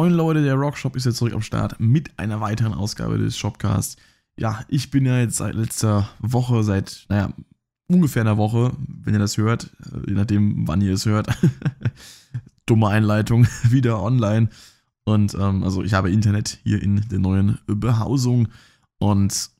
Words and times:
Moin 0.00 0.14
Leute, 0.14 0.42
der 0.42 0.54
Rockshop 0.54 0.96
ist 0.96 1.04
jetzt 1.04 1.18
zurück 1.18 1.34
am 1.34 1.42
Start 1.42 1.78
mit 1.78 2.18
einer 2.18 2.40
weiteren 2.40 2.72
Ausgabe 2.72 3.18
des 3.18 3.36
Shopcasts. 3.36 3.96
Ja, 4.38 4.64
ich 4.68 4.90
bin 4.90 5.04
ja 5.04 5.18
jetzt 5.18 5.36
seit 5.36 5.54
letzter 5.54 6.08
Woche, 6.20 6.64
seit, 6.64 7.04
naja, 7.10 7.34
ungefähr 7.86 8.22
einer 8.22 8.38
Woche, 8.38 8.72
wenn 8.88 9.12
ihr 9.12 9.20
das 9.20 9.36
hört, 9.36 9.68
je 10.06 10.14
nachdem, 10.14 10.66
wann 10.66 10.80
ihr 10.80 10.94
es 10.94 11.04
hört. 11.04 11.28
Dumme 12.64 12.88
Einleitung, 12.88 13.46
wieder 13.68 14.02
online. 14.02 14.48
Und 15.04 15.34
ähm, 15.34 15.64
also 15.64 15.82
ich 15.82 15.92
habe 15.92 16.10
Internet 16.10 16.60
hier 16.62 16.82
in 16.82 17.06
der 17.10 17.18
neuen 17.18 17.58
Behausung. 17.66 18.48
Und 18.96 19.50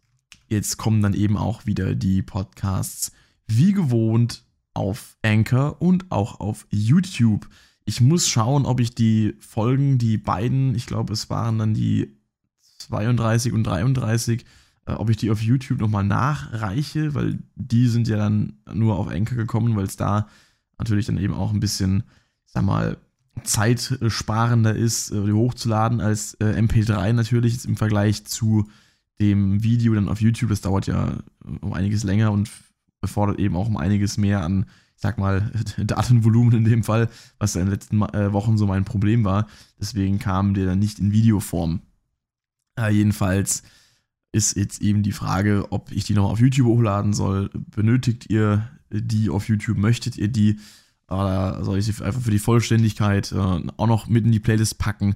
jetzt 0.49 0.79
kommen 0.79 1.03
dann 1.03 1.13
eben 1.13 1.37
auch 1.37 1.67
wieder 1.67 1.95
die 1.95 2.23
Podcasts 2.23 3.13
wie 3.47 3.75
gewohnt 3.75 4.47
auf 4.73 5.19
Anchor 5.21 5.83
und 5.83 6.11
auch 6.11 6.41
auf 6.41 6.67
YouTube. 6.71 7.47
Ich 7.91 8.01
muss 8.01 8.29
schauen, 8.29 8.67
ob 8.67 8.79
ich 8.79 8.95
die 8.95 9.35
Folgen, 9.41 9.99
die 9.99 10.17
beiden, 10.17 10.77
ich 10.77 10.87
glaube, 10.87 11.13
es 11.13 11.29
waren 11.29 11.59
dann 11.59 11.75
die 11.75 12.17
32 12.79 13.53
und 13.53 13.65
33, 13.65 14.45
äh, 14.87 14.93
ob 14.93 15.11
ich 15.11 15.17
die 15.17 15.29
auf 15.29 15.43
YouTube 15.43 15.81
nochmal 15.81 16.05
nachreiche, 16.05 17.17
weil 17.17 17.41
die 17.57 17.89
sind 17.89 18.07
ja 18.07 18.17
dann 18.17 18.53
nur 18.73 18.97
auf 18.97 19.09
Anchor 19.09 19.37
gekommen, 19.37 19.75
weil 19.75 19.87
es 19.87 19.97
da 19.97 20.29
natürlich 20.79 21.07
dann 21.07 21.19
eben 21.19 21.35
auch 21.35 21.53
ein 21.53 21.59
bisschen, 21.59 22.05
ich 22.47 22.53
sag 22.53 22.63
mal, 22.63 22.97
zeitsparender 23.43 24.77
ist, 24.77 25.11
äh, 25.11 25.25
die 25.25 25.33
hochzuladen 25.33 26.01
als 26.01 26.35
äh, 26.35 26.45
MP3 26.45 27.13
natürlich 27.13 27.55
jetzt 27.55 27.67
im 27.67 27.77
Vergleich 27.77 28.25
zu 28.25 28.71
dem 29.19 29.65
Video 29.65 29.95
dann 29.95 30.09
auf 30.09 30.21
YouTube. 30.21 30.51
Das 30.51 30.61
dauert 30.61 30.87
ja 30.87 31.19
um 31.61 31.73
einiges 31.73 32.05
länger 32.05 32.31
und 32.31 32.53
erfordert 33.03 33.41
eben 33.41 33.57
auch 33.57 33.67
um 33.67 33.77
einiges 33.77 34.17
mehr 34.17 34.45
an 34.45 34.67
sag 35.01 35.19
mal, 35.19 35.51
Datenvolumen 35.79 36.59
in 36.59 36.65
dem 36.65 36.85
Fall, 36.85 37.09
was 37.39 37.57
in 37.57 37.63
den 37.63 37.71
letzten 37.71 38.03
äh, 38.03 38.33
Wochen 38.33 38.59
so 38.59 38.67
mein 38.67 38.85
Problem 38.85 39.25
war. 39.25 39.47
Deswegen 39.81 40.19
kam 40.19 40.55
der 40.55 40.67
dann 40.67 40.79
nicht 40.79 40.99
in 40.99 41.11
Videoform. 41.11 41.81
Äh, 42.79 42.93
jedenfalls 42.93 43.63
ist 44.33 44.57
jetzt 44.57 44.83
eben 44.83 45.03
die 45.03 45.13
Frage, 45.13 45.73
ob 45.73 45.91
ich 45.91 46.05
die 46.05 46.15
noch 46.15 46.31
auf 46.31 46.39
YouTube 46.39 46.67
hochladen 46.67 47.15
soll. 47.15 47.51
Benötigt 47.75 48.31
ihr 48.31 48.69
die 48.91 49.31
auf 49.31 49.49
YouTube? 49.49 49.79
Möchtet 49.79 50.19
ihr 50.19 50.29
die? 50.29 50.61
Oder 51.09 51.65
soll 51.65 51.79
ich 51.79 51.87
sie 51.87 52.05
einfach 52.05 52.21
für 52.21 52.31
die 52.31 52.39
Vollständigkeit 52.39 53.33
äh, 53.33 53.37
auch 53.37 53.87
noch 53.87 54.07
mit 54.07 54.27
in 54.27 54.33
die 54.33 54.39
Playlist 54.39 54.79
packen? 54.79 55.15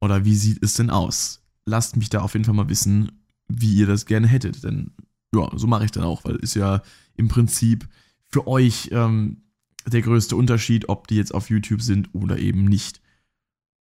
Oder 0.00 0.24
wie 0.24 0.36
sieht 0.36 0.62
es 0.62 0.74
denn 0.74 0.90
aus? 0.90 1.42
Lasst 1.66 1.96
mich 1.96 2.08
da 2.08 2.20
auf 2.20 2.34
jeden 2.34 2.44
Fall 2.44 2.54
mal 2.54 2.68
wissen, 2.68 3.10
wie 3.48 3.74
ihr 3.74 3.86
das 3.86 4.06
gerne 4.06 4.28
hättet. 4.28 4.62
Denn 4.62 4.92
ja, 5.34 5.50
so 5.56 5.66
mache 5.66 5.84
ich 5.84 5.90
dann 5.90 6.04
auch, 6.04 6.24
weil 6.24 6.36
ist 6.36 6.54
ja 6.54 6.82
im 7.14 7.28
Prinzip 7.28 7.88
für 8.28 8.46
euch 8.46 8.90
ähm, 8.92 9.42
der 9.86 10.02
größte 10.02 10.36
Unterschied, 10.36 10.88
ob 10.88 11.08
die 11.08 11.16
jetzt 11.16 11.34
auf 11.34 11.50
YouTube 11.50 11.82
sind 11.82 12.10
oder 12.14 12.38
eben 12.38 12.64
nicht. 12.64 13.00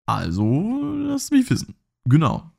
Also, 0.06 0.94
lasst 0.96 1.32
mich 1.32 1.50
wissen. 1.50 1.76
Genau. 2.06 2.52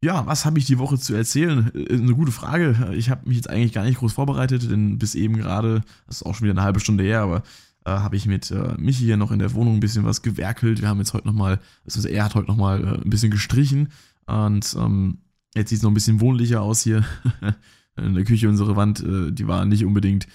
Ja, 0.00 0.26
was 0.26 0.44
habe 0.44 0.60
ich 0.60 0.66
die 0.66 0.78
Woche 0.78 0.96
zu 0.96 1.14
erzählen? 1.14 1.70
Äh, 1.74 1.94
eine 1.94 2.14
gute 2.14 2.32
Frage. 2.32 2.92
Ich 2.96 3.10
habe 3.10 3.28
mich 3.28 3.36
jetzt 3.36 3.50
eigentlich 3.50 3.72
gar 3.72 3.84
nicht 3.84 3.98
groß 3.98 4.12
vorbereitet, 4.12 4.70
denn 4.70 4.98
bis 4.98 5.14
eben 5.14 5.36
gerade, 5.36 5.82
das 6.06 6.16
ist 6.16 6.22
auch 6.22 6.34
schon 6.34 6.44
wieder 6.44 6.54
eine 6.54 6.62
halbe 6.62 6.80
Stunde 6.80 7.04
her, 7.04 7.20
aber 7.20 7.42
äh, 7.84 7.90
habe 7.90 8.16
ich 8.16 8.26
mit 8.26 8.50
äh, 8.50 8.74
Michi 8.78 9.04
hier 9.04 9.16
noch 9.16 9.32
in 9.32 9.40
der 9.40 9.54
Wohnung 9.54 9.74
ein 9.74 9.80
bisschen 9.80 10.04
was 10.04 10.22
gewerkelt. 10.22 10.80
Wir 10.80 10.88
haben 10.88 10.98
jetzt 10.98 11.14
heute 11.14 11.26
nochmal, 11.26 11.60
also 11.84 12.06
er 12.08 12.24
hat 12.24 12.34
heute 12.36 12.48
nochmal 12.48 12.84
äh, 12.84 13.02
ein 13.02 13.10
bisschen 13.10 13.32
gestrichen 13.32 13.88
und 14.26 14.76
ähm, 14.78 15.18
jetzt 15.54 15.70
sieht 15.70 15.78
es 15.78 15.82
noch 15.82 15.90
ein 15.90 15.94
bisschen 15.94 16.20
wohnlicher 16.20 16.62
aus 16.62 16.82
hier. 16.82 17.04
in 17.96 18.14
der 18.14 18.24
Küche 18.24 18.48
unsere 18.48 18.76
Wand, 18.76 19.00
äh, 19.00 19.32
die 19.32 19.48
war 19.48 19.64
nicht 19.64 19.84
unbedingt 19.84 20.28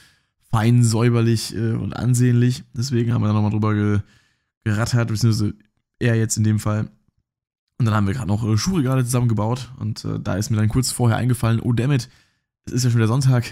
fein 0.54 0.84
säuberlich 0.84 1.56
äh, 1.56 1.72
und 1.72 1.96
ansehnlich. 1.96 2.64
Deswegen 2.78 3.12
haben 3.12 3.24
wir 3.24 3.28
da 3.28 3.34
nochmal 3.34 3.52
drüber 3.52 3.74
ge 3.74 4.00
gerattert, 4.64 5.10
beziehungsweise 5.10 5.56
er 6.00 6.16
jetzt 6.16 6.38
in 6.38 6.44
dem 6.44 6.60
Fall. 6.60 6.92
Und 7.80 7.86
dann 7.86 7.96
haben 7.96 8.06
wir 8.06 8.14
gerade 8.14 8.28
noch 8.28 8.48
äh, 8.48 8.56
Schuhregale 8.56 9.04
zusammengebaut 9.04 9.72
und 9.80 10.06
äh, 10.06 10.20
da 10.20 10.36
ist 10.36 10.52
mir 10.52 10.58
dann 10.58 10.70
kurz 10.70 10.92
vorher 10.92 11.18
eingefallen, 11.18 11.60
oh 11.60 11.74
dammit, 11.74 12.08
es 12.66 12.74
ist 12.74 12.84
ja 12.84 12.92
schon 12.92 13.00
wieder 13.00 13.08
Sonntag, 13.08 13.46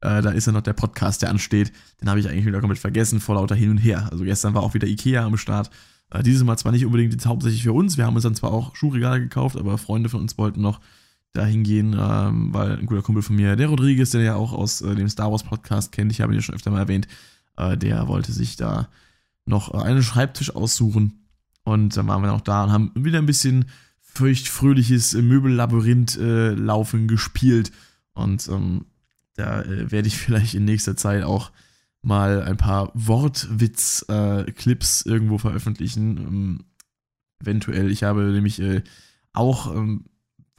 äh, 0.00 0.20
da 0.20 0.30
ist 0.30 0.46
ja 0.46 0.52
noch 0.52 0.62
der 0.62 0.72
Podcast, 0.72 1.22
der 1.22 1.30
ansteht. 1.30 1.72
Den 2.00 2.10
habe 2.10 2.18
ich 2.18 2.28
eigentlich 2.28 2.44
wieder 2.44 2.60
komplett 2.60 2.80
vergessen, 2.80 3.20
vor 3.20 3.36
lauter 3.36 3.54
hin 3.54 3.70
und 3.70 3.78
her. 3.78 4.08
Also 4.10 4.24
gestern 4.24 4.52
war 4.52 4.64
auch 4.64 4.74
wieder 4.74 4.88
Ikea 4.88 5.24
am 5.24 5.36
Start. 5.36 5.70
Äh, 6.10 6.24
dieses 6.24 6.42
Mal 6.42 6.58
zwar 6.58 6.72
nicht 6.72 6.84
unbedingt 6.84 7.12
jetzt 7.12 7.24
hauptsächlich 7.24 7.62
für 7.62 7.72
uns, 7.72 7.96
wir 7.96 8.04
haben 8.04 8.16
uns 8.16 8.24
dann 8.24 8.34
zwar 8.34 8.52
auch 8.52 8.74
Schuhregale 8.74 9.20
gekauft, 9.20 9.56
aber 9.56 9.78
Freunde 9.78 10.08
von 10.08 10.20
uns 10.20 10.36
wollten 10.36 10.60
noch 10.60 10.80
dahin 11.32 11.62
gehen, 11.62 11.96
ähm, 11.98 12.52
weil 12.52 12.78
ein 12.78 12.86
guter 12.86 13.02
Kumpel 13.02 13.22
von 13.22 13.36
mir, 13.36 13.56
der 13.56 13.68
Rodriguez, 13.68 14.10
der 14.10 14.22
ja 14.22 14.34
auch 14.34 14.52
aus 14.52 14.82
äh, 14.82 14.94
dem 14.94 15.08
Star 15.08 15.30
Wars 15.30 15.44
Podcast 15.44 15.92
kennt, 15.92 16.12
ich 16.12 16.20
habe 16.20 16.32
ihn 16.32 16.36
ja 16.36 16.42
schon 16.42 16.54
öfter 16.54 16.70
mal 16.70 16.80
erwähnt, 16.80 17.08
äh, 17.56 17.76
der 17.76 18.08
wollte 18.08 18.32
sich 18.32 18.56
da 18.56 18.88
noch 19.44 19.72
äh, 19.72 19.78
einen 19.78 20.02
Schreibtisch 20.02 20.54
aussuchen. 20.54 21.28
Und 21.64 21.96
dann 21.96 22.08
waren 22.08 22.22
wir 22.22 22.32
auch 22.32 22.40
da 22.40 22.64
und 22.64 22.72
haben 22.72 22.90
wieder 22.94 23.18
ein 23.18 23.26
bisschen 23.26 23.66
feuchtfröhliches 24.00 25.14
Möbellabyrinth 25.14 26.18
äh, 26.18 26.50
laufen 26.50 27.08
gespielt. 27.08 27.72
Und 28.14 28.48
ähm, 28.48 28.86
da 29.34 29.62
äh, 29.62 29.90
werde 29.90 30.08
ich 30.08 30.16
vielleicht 30.18 30.54
in 30.54 30.64
nächster 30.64 30.96
Zeit 30.96 31.22
auch 31.22 31.52
mal 32.02 32.42
ein 32.42 32.56
paar 32.56 32.90
Wortwitz-Clips 32.94 35.02
äh, 35.02 35.08
irgendwo 35.08 35.38
veröffentlichen. 35.38 36.16
Ähm, 36.18 36.64
eventuell, 37.40 37.90
ich 37.90 38.02
habe 38.02 38.22
nämlich 38.22 38.60
äh, 38.60 38.82
auch 39.32 39.74
ähm, 39.74 40.04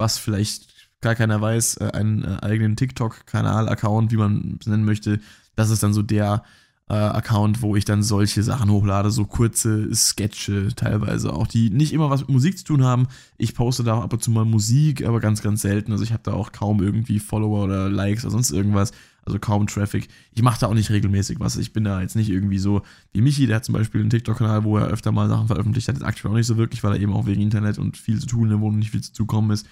was 0.03 0.17
vielleicht 0.17 0.67
gar 0.99 1.15
keiner 1.15 1.39
weiß, 1.39 1.77
äh, 1.77 1.91
einen 1.93 2.23
äh, 2.23 2.37
eigenen 2.41 2.75
TikTok-Kanal, 2.75 3.69
Account, 3.69 4.11
wie 4.11 4.17
man 4.17 4.57
es 4.59 4.67
nennen 4.67 4.85
möchte. 4.85 5.19
Das 5.55 5.69
ist 5.69 5.81
dann 5.81 5.93
so 5.93 6.01
der 6.01 6.43
äh, 6.89 6.93
Account, 6.93 7.61
wo 7.61 7.75
ich 7.77 7.85
dann 7.85 8.03
solche 8.03 8.43
Sachen 8.43 8.69
hochlade, 8.69 9.11
so 9.11 9.25
kurze 9.25 9.93
Sketche 9.95 10.69
teilweise 10.75 11.31
auch, 11.31 11.47
die 11.47 11.69
nicht 11.69 11.93
immer 11.93 12.09
was 12.09 12.21
mit 12.21 12.29
Musik 12.29 12.57
zu 12.57 12.65
tun 12.65 12.83
haben. 12.83 13.07
Ich 13.37 13.55
poste 13.55 13.83
da 13.83 14.01
ab 14.01 14.11
und 14.11 14.21
zu 14.21 14.31
mal 14.31 14.45
Musik, 14.45 15.05
aber 15.05 15.21
ganz, 15.21 15.41
ganz 15.41 15.61
selten. 15.61 15.93
Also 15.93 16.03
ich 16.03 16.11
habe 16.11 16.23
da 16.23 16.33
auch 16.33 16.51
kaum 16.51 16.83
irgendwie 16.83 17.19
Follower 17.19 17.63
oder 17.63 17.89
Likes 17.89 18.25
oder 18.25 18.31
sonst 18.31 18.51
irgendwas. 18.51 18.91
Also 19.25 19.39
kaum 19.39 19.67
Traffic. 19.67 20.09
Ich 20.33 20.41
mache 20.41 20.59
da 20.59 20.67
auch 20.67 20.73
nicht 20.73 20.89
regelmäßig 20.89 21.39
was. 21.39 21.55
Ich 21.55 21.71
bin 21.71 21.85
da 21.85 22.01
jetzt 22.01 22.17
nicht 22.17 22.29
irgendwie 22.29 22.57
so 22.57 22.81
wie 23.13 23.21
Michi, 23.21 23.47
der 23.47 23.57
hat 23.57 23.65
zum 23.65 23.73
Beispiel 23.73 24.01
einen 24.01 24.09
TikTok-Kanal, 24.09 24.65
wo 24.65 24.77
er 24.77 24.87
öfter 24.87 25.13
mal 25.13 25.29
Sachen 25.29 25.47
veröffentlicht 25.47 25.87
hat. 25.87 25.95
Jetzt 25.95 26.03
aktuell 26.03 26.33
auch 26.33 26.37
nicht 26.37 26.47
so 26.47 26.57
wirklich, 26.57 26.83
weil 26.83 26.93
er 26.93 26.99
eben 26.99 27.13
auch 27.13 27.25
wegen 27.25 27.41
Internet 27.41 27.77
und 27.77 27.95
viel 27.95 28.19
zu 28.19 28.27
tun 28.27 28.49
der 28.49 28.59
Wohnung 28.59 28.79
nicht 28.79 28.91
viel 28.91 29.01
zu 29.01 29.13
zukommen 29.13 29.51
ist. 29.51 29.65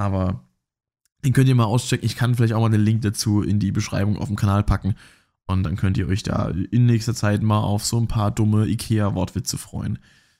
Aber 0.00 0.48
den 1.26 1.34
könnt 1.34 1.46
ihr 1.46 1.54
mal 1.54 1.64
auschecken. 1.64 2.06
Ich 2.06 2.16
kann 2.16 2.34
vielleicht 2.34 2.54
auch 2.54 2.60
mal 2.62 2.70
den 2.70 2.80
Link 2.80 3.02
dazu 3.02 3.42
in 3.42 3.58
die 3.58 3.70
Beschreibung 3.70 4.16
auf 4.16 4.28
dem 4.28 4.36
Kanal 4.36 4.62
packen. 4.62 4.94
Und 5.46 5.62
dann 5.62 5.76
könnt 5.76 5.98
ihr 5.98 6.08
euch 6.08 6.22
da 6.22 6.48
in 6.48 6.86
nächster 6.86 7.14
Zeit 7.14 7.42
mal 7.42 7.60
auf 7.60 7.84
so 7.84 8.00
ein 8.00 8.08
paar 8.08 8.30
dumme 8.30 8.66
IKEA-Wortwitze 8.66 9.58
freuen. 9.58 9.98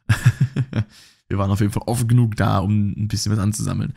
wir 1.29 1.37
waren 1.37 1.51
auf 1.51 1.61
jeden 1.61 1.73
Fall 1.75 1.83
offen 1.85 2.09
genug 2.09 2.37
da, 2.37 2.61
um 2.61 2.93
ein 2.93 3.09
bisschen 3.09 3.33
was 3.33 3.39
anzusammeln. 3.39 3.93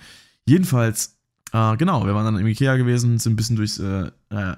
Jedenfalls, 0.46 1.18
äh, 1.54 1.78
genau, 1.78 2.06
wir 2.06 2.14
waren 2.14 2.26
dann 2.26 2.42
im 2.42 2.48
IKEA 2.48 2.76
gewesen, 2.76 3.18
sind 3.18 3.34
ein 3.34 3.36
bisschen 3.38 3.56
durchs, 3.56 3.80
äh, 3.80 4.12
äh, 4.32 4.56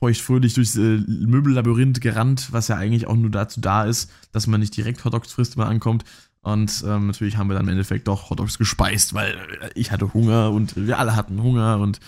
feuchtfröhlich 0.00 0.52
durchs 0.52 0.76
äh, 0.76 0.98
Möbellabyrinth 1.06 2.02
gerannt, 2.02 2.52
was 2.52 2.68
ja 2.68 2.76
eigentlich 2.76 3.06
auch 3.06 3.16
nur 3.16 3.30
dazu 3.30 3.62
da 3.62 3.84
ist, 3.84 4.10
dass 4.32 4.46
man 4.46 4.60
nicht 4.60 4.76
direkt 4.76 5.02
Hotdogs 5.02 5.32
frisst, 5.32 5.56
wenn 5.56 5.64
man 5.64 5.72
ankommt, 5.72 6.04
und 6.46 6.84
ähm, 6.86 7.08
natürlich 7.08 7.36
haben 7.36 7.50
wir 7.50 7.54
dann 7.54 7.64
im 7.64 7.70
Endeffekt 7.70 8.06
doch 8.06 8.30
Hotdogs 8.30 8.56
gespeist, 8.56 9.14
weil 9.14 9.36
ich 9.74 9.90
hatte 9.90 10.14
Hunger 10.14 10.52
und 10.52 10.76
wir 10.76 11.00
alle 11.00 11.16
hatten 11.16 11.42
Hunger 11.42 11.80
und 11.80 11.98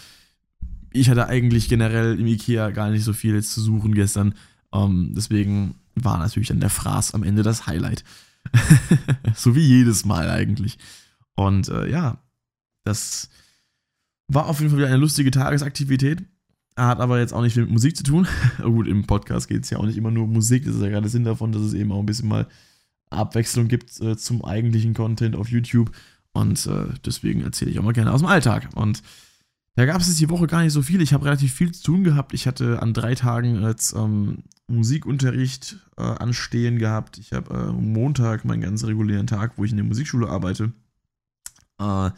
ich 0.93 1.11
hatte 1.11 1.27
eigentlich 1.27 1.69
generell 1.69 2.21
im 2.21 2.27
Ikea 2.29 2.71
gar 2.71 2.89
nicht 2.91 3.03
so 3.03 3.13
viel 3.13 3.35
jetzt 3.35 3.53
zu 3.53 3.61
suchen 3.61 3.95
gestern. 3.95 4.37
Ähm, 4.73 5.13
deswegen 5.17 5.75
war 5.97 6.19
natürlich 6.19 6.51
dann 6.51 6.61
der 6.61 6.71
Fraß 6.71 7.15
am 7.15 7.25
Ende 7.25 7.43
das 7.43 7.67
Highlight. 7.67 8.05
so 9.35 9.57
wie 9.57 9.67
jedes 9.67 10.05
Mal 10.05 10.31
eigentlich. 10.31 10.79
Und 11.35 11.67
äh, 11.67 11.91
ja, 11.91 12.23
das 12.85 13.31
war 14.29 14.47
auf 14.47 14.61
jeden 14.61 14.71
Fall 14.71 14.79
wieder 14.79 14.87
eine 14.87 14.99
lustige 14.99 15.33
Tagesaktivität. 15.33 16.23
Hat 16.77 17.01
aber 17.01 17.19
jetzt 17.19 17.33
auch 17.33 17.43
nicht 17.43 17.55
viel 17.55 17.65
mit 17.65 17.73
Musik 17.73 17.97
zu 17.97 18.05
tun. 18.05 18.29
Gut, 18.63 18.87
im 18.87 19.05
Podcast 19.05 19.49
geht 19.49 19.65
es 19.65 19.71
ja 19.71 19.79
auch 19.79 19.87
nicht 19.87 19.99
immer 19.99 20.13
nur 20.13 20.25
um 20.25 20.33
Musik. 20.33 20.65
Das 20.65 20.77
ist 20.77 20.83
ja 20.83 20.91
gerade 20.91 21.09
Sinn 21.09 21.25
davon, 21.25 21.51
dass 21.51 21.63
es 21.63 21.75
eben 21.75 21.91
auch 21.91 21.99
ein 21.99 22.07
bisschen 22.07 22.29
mal 22.29 22.47
Abwechslung 23.11 23.69
gibt 23.69 24.01
äh, 24.01 24.17
zum 24.17 24.45
eigentlichen 24.45 24.95
Content 24.95 25.37
auf 25.37 25.49
YouTube. 25.49 25.91
Und 26.33 26.67
äh, 26.67 26.87
deswegen 27.05 27.43
erzähle 27.43 27.71
ich 27.71 27.79
auch 27.79 27.85
mal 27.85 27.93
gerne 27.93 28.13
aus 28.13 28.21
dem 28.21 28.29
Alltag. 28.29 28.69
Und 28.75 29.03
da 29.75 29.87
gab 29.87 30.01
es 30.01 30.09
jetzt 30.09 30.21
die 30.21 30.29
Woche 30.29 30.47
gar 30.47 30.63
nicht 30.63 30.73
so 30.73 30.83
viel. 30.83 31.01
Ich 31.01 31.13
habe 31.13 31.25
relativ 31.25 31.55
viel 31.55 31.73
zu 31.73 31.83
tun 31.83 32.05
gehabt. 32.05 32.35
Ich 32.35 32.47
hatte 32.47 32.83
an 32.83 32.95
drei 32.95 33.15
Tagen 33.15 33.63
jetzt 33.63 33.95
ähm, 33.95 34.43
Musikunterricht 34.67 35.77
äh, 35.97 36.03
anstehen 36.03 36.79
gehabt. 36.79 37.19
Ich 37.19 37.33
habe 37.33 37.55
äh, 37.55 37.73
Montag 37.73 38.45
meinen 38.45 38.61
ganz 38.61 38.85
regulären 38.85 39.27
Tag, 39.27 39.53
wo 39.57 39.65
ich 39.65 39.71
in 39.71 39.77
der 39.77 39.87
Musikschule 39.87 40.29
arbeite. 40.29 40.73
Äh, 41.81 42.11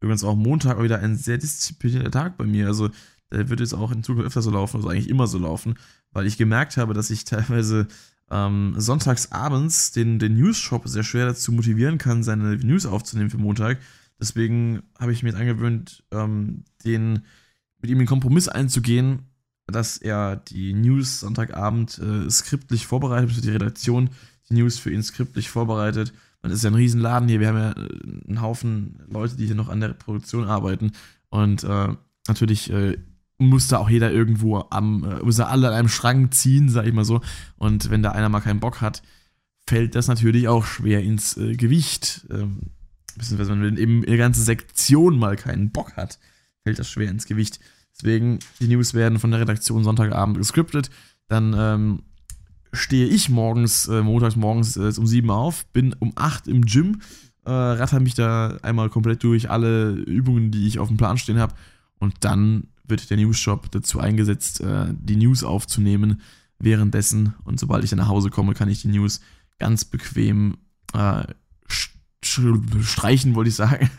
übrigens 0.00 0.24
auch 0.24 0.36
Montag 0.36 0.82
wieder 0.82 1.00
ein 1.00 1.16
sehr 1.16 1.38
disziplinierter 1.38 2.10
Tag 2.10 2.38
bei 2.38 2.44
mir. 2.44 2.66
Also 2.66 2.90
der 3.30 3.48
wird 3.48 3.60
jetzt 3.60 3.74
auch 3.74 3.92
in 3.92 4.02
Zukunft 4.02 4.26
öfter 4.26 4.42
so 4.42 4.50
laufen, 4.50 4.76
also 4.78 4.88
eigentlich 4.88 5.08
immer 5.08 5.26
so 5.26 5.38
laufen, 5.38 5.74
weil 6.12 6.26
ich 6.26 6.38
gemerkt 6.38 6.76
habe, 6.76 6.94
dass 6.94 7.10
ich 7.10 7.24
teilweise 7.26 7.88
ähm, 8.32 8.74
sonntags 8.78 9.28
den, 9.94 10.18
den 10.18 10.34
News-Shop 10.34 10.88
sehr 10.88 11.04
schwer 11.04 11.26
dazu 11.26 11.52
motivieren 11.52 11.98
kann, 11.98 12.22
seine 12.22 12.56
News 12.56 12.86
aufzunehmen 12.86 13.30
für 13.30 13.38
Montag. 13.38 13.78
Deswegen 14.20 14.82
habe 14.98 15.12
ich 15.12 15.22
mir 15.22 15.30
jetzt 15.30 15.38
angewöhnt, 15.38 16.02
ähm, 16.10 16.64
den, 16.84 17.22
mit 17.80 17.90
ihm 17.90 17.98
den 17.98 18.06
Kompromiss 18.06 18.48
einzugehen, 18.48 19.28
dass 19.66 19.98
er 19.98 20.36
die 20.36 20.72
News 20.72 21.20
Sonntagabend 21.20 21.98
äh, 21.98 22.28
skriptlich 22.28 22.86
vorbereitet, 22.86 23.30
also 23.30 23.42
die 23.42 23.50
Redaktion 23.50 24.10
die 24.48 24.54
News 24.54 24.78
für 24.78 24.90
ihn 24.90 25.02
skriptlich 25.02 25.48
vorbereitet 25.48 26.12
es 26.42 26.54
ist 26.54 26.64
ja 26.64 26.70
ein 26.70 26.74
Riesenladen 26.74 27.28
hier. 27.28 27.40
Wir 27.40 27.48
haben 27.48 27.56
ja 27.56 27.70
äh, 27.70 28.28
einen 28.28 28.40
Haufen 28.40 28.98
Leute, 29.08 29.36
die 29.36 29.46
hier 29.46 29.54
noch 29.54 29.68
an 29.68 29.80
der 29.80 29.90
Produktion 29.90 30.44
arbeiten. 30.44 30.92
Und 31.28 31.64
äh, 31.64 31.88
natürlich 32.26 32.70
äh, 32.70 32.98
muss 33.48 33.68
da 33.68 33.78
auch 33.78 33.90
jeder 33.90 34.12
irgendwo 34.12 34.64
am, 34.70 35.04
äh, 35.04 35.24
muss 35.24 35.36
da 35.36 35.46
alle 35.46 35.68
an 35.68 35.74
einem 35.74 35.88
Schrank 35.88 36.34
ziehen, 36.34 36.68
sag 36.68 36.86
ich 36.86 36.92
mal 36.92 37.04
so. 37.04 37.20
Und 37.56 37.90
wenn 37.90 38.02
da 38.02 38.12
einer 38.12 38.28
mal 38.28 38.40
keinen 38.40 38.60
Bock 38.60 38.80
hat, 38.80 39.02
fällt 39.68 39.94
das 39.94 40.08
natürlich 40.08 40.48
auch 40.48 40.64
schwer 40.64 41.02
ins 41.02 41.36
äh, 41.36 41.54
Gewicht. 41.54 42.26
Ähm, 42.30 42.70
beziehungsweise 43.16 43.60
wenn 43.60 43.76
eben 43.76 44.04
eine 44.04 44.16
ganze 44.16 44.42
Sektion 44.42 45.18
mal 45.18 45.36
keinen 45.36 45.70
Bock 45.70 45.96
hat, 45.96 46.18
fällt 46.62 46.78
das 46.78 46.90
schwer 46.90 47.10
ins 47.10 47.26
Gewicht. 47.26 47.60
Deswegen, 47.94 48.38
die 48.60 48.68
News 48.68 48.94
werden 48.94 49.18
von 49.18 49.30
der 49.30 49.40
Redaktion 49.40 49.84
Sonntagabend 49.84 50.38
gescriptet. 50.38 50.90
Dann 51.28 51.54
ähm, 51.56 52.02
stehe 52.72 53.06
ich 53.06 53.28
morgens, 53.28 53.88
äh, 53.88 54.02
montags 54.02 54.36
morgens 54.36 54.76
äh, 54.76 54.92
um 54.96 55.06
7 55.06 55.30
auf, 55.30 55.66
bin 55.72 55.94
um 55.98 56.12
8 56.14 56.48
im 56.48 56.62
Gym, 56.62 57.00
äh, 57.44 57.50
ratter 57.50 58.00
mich 58.00 58.14
da 58.14 58.58
einmal 58.62 58.88
komplett 58.88 59.22
durch 59.22 59.50
alle 59.50 59.92
Übungen, 59.92 60.50
die 60.50 60.66
ich 60.66 60.78
auf 60.78 60.88
dem 60.88 60.96
Plan 60.96 61.18
stehen 61.18 61.38
habe. 61.38 61.54
Und 61.98 62.14
dann 62.20 62.68
wird 62.84 63.08
der 63.10 63.16
News-Shop 63.16 63.70
dazu 63.70 64.00
eingesetzt, 64.00 64.60
äh, 64.60 64.86
die 64.92 65.16
News 65.16 65.44
aufzunehmen 65.44 66.20
währenddessen. 66.58 67.34
Und 67.44 67.60
sobald 67.60 67.84
ich 67.84 67.90
dann 67.90 67.98
nach 67.98 68.08
Hause 68.08 68.30
komme, 68.30 68.54
kann 68.54 68.68
ich 68.68 68.82
die 68.82 68.88
News 68.88 69.20
ganz 69.58 69.84
bequem 69.84 70.56
äh, 70.94 71.24
streichen, 72.22 73.34
wollte 73.34 73.48
ich 73.48 73.56
sagen. 73.56 73.90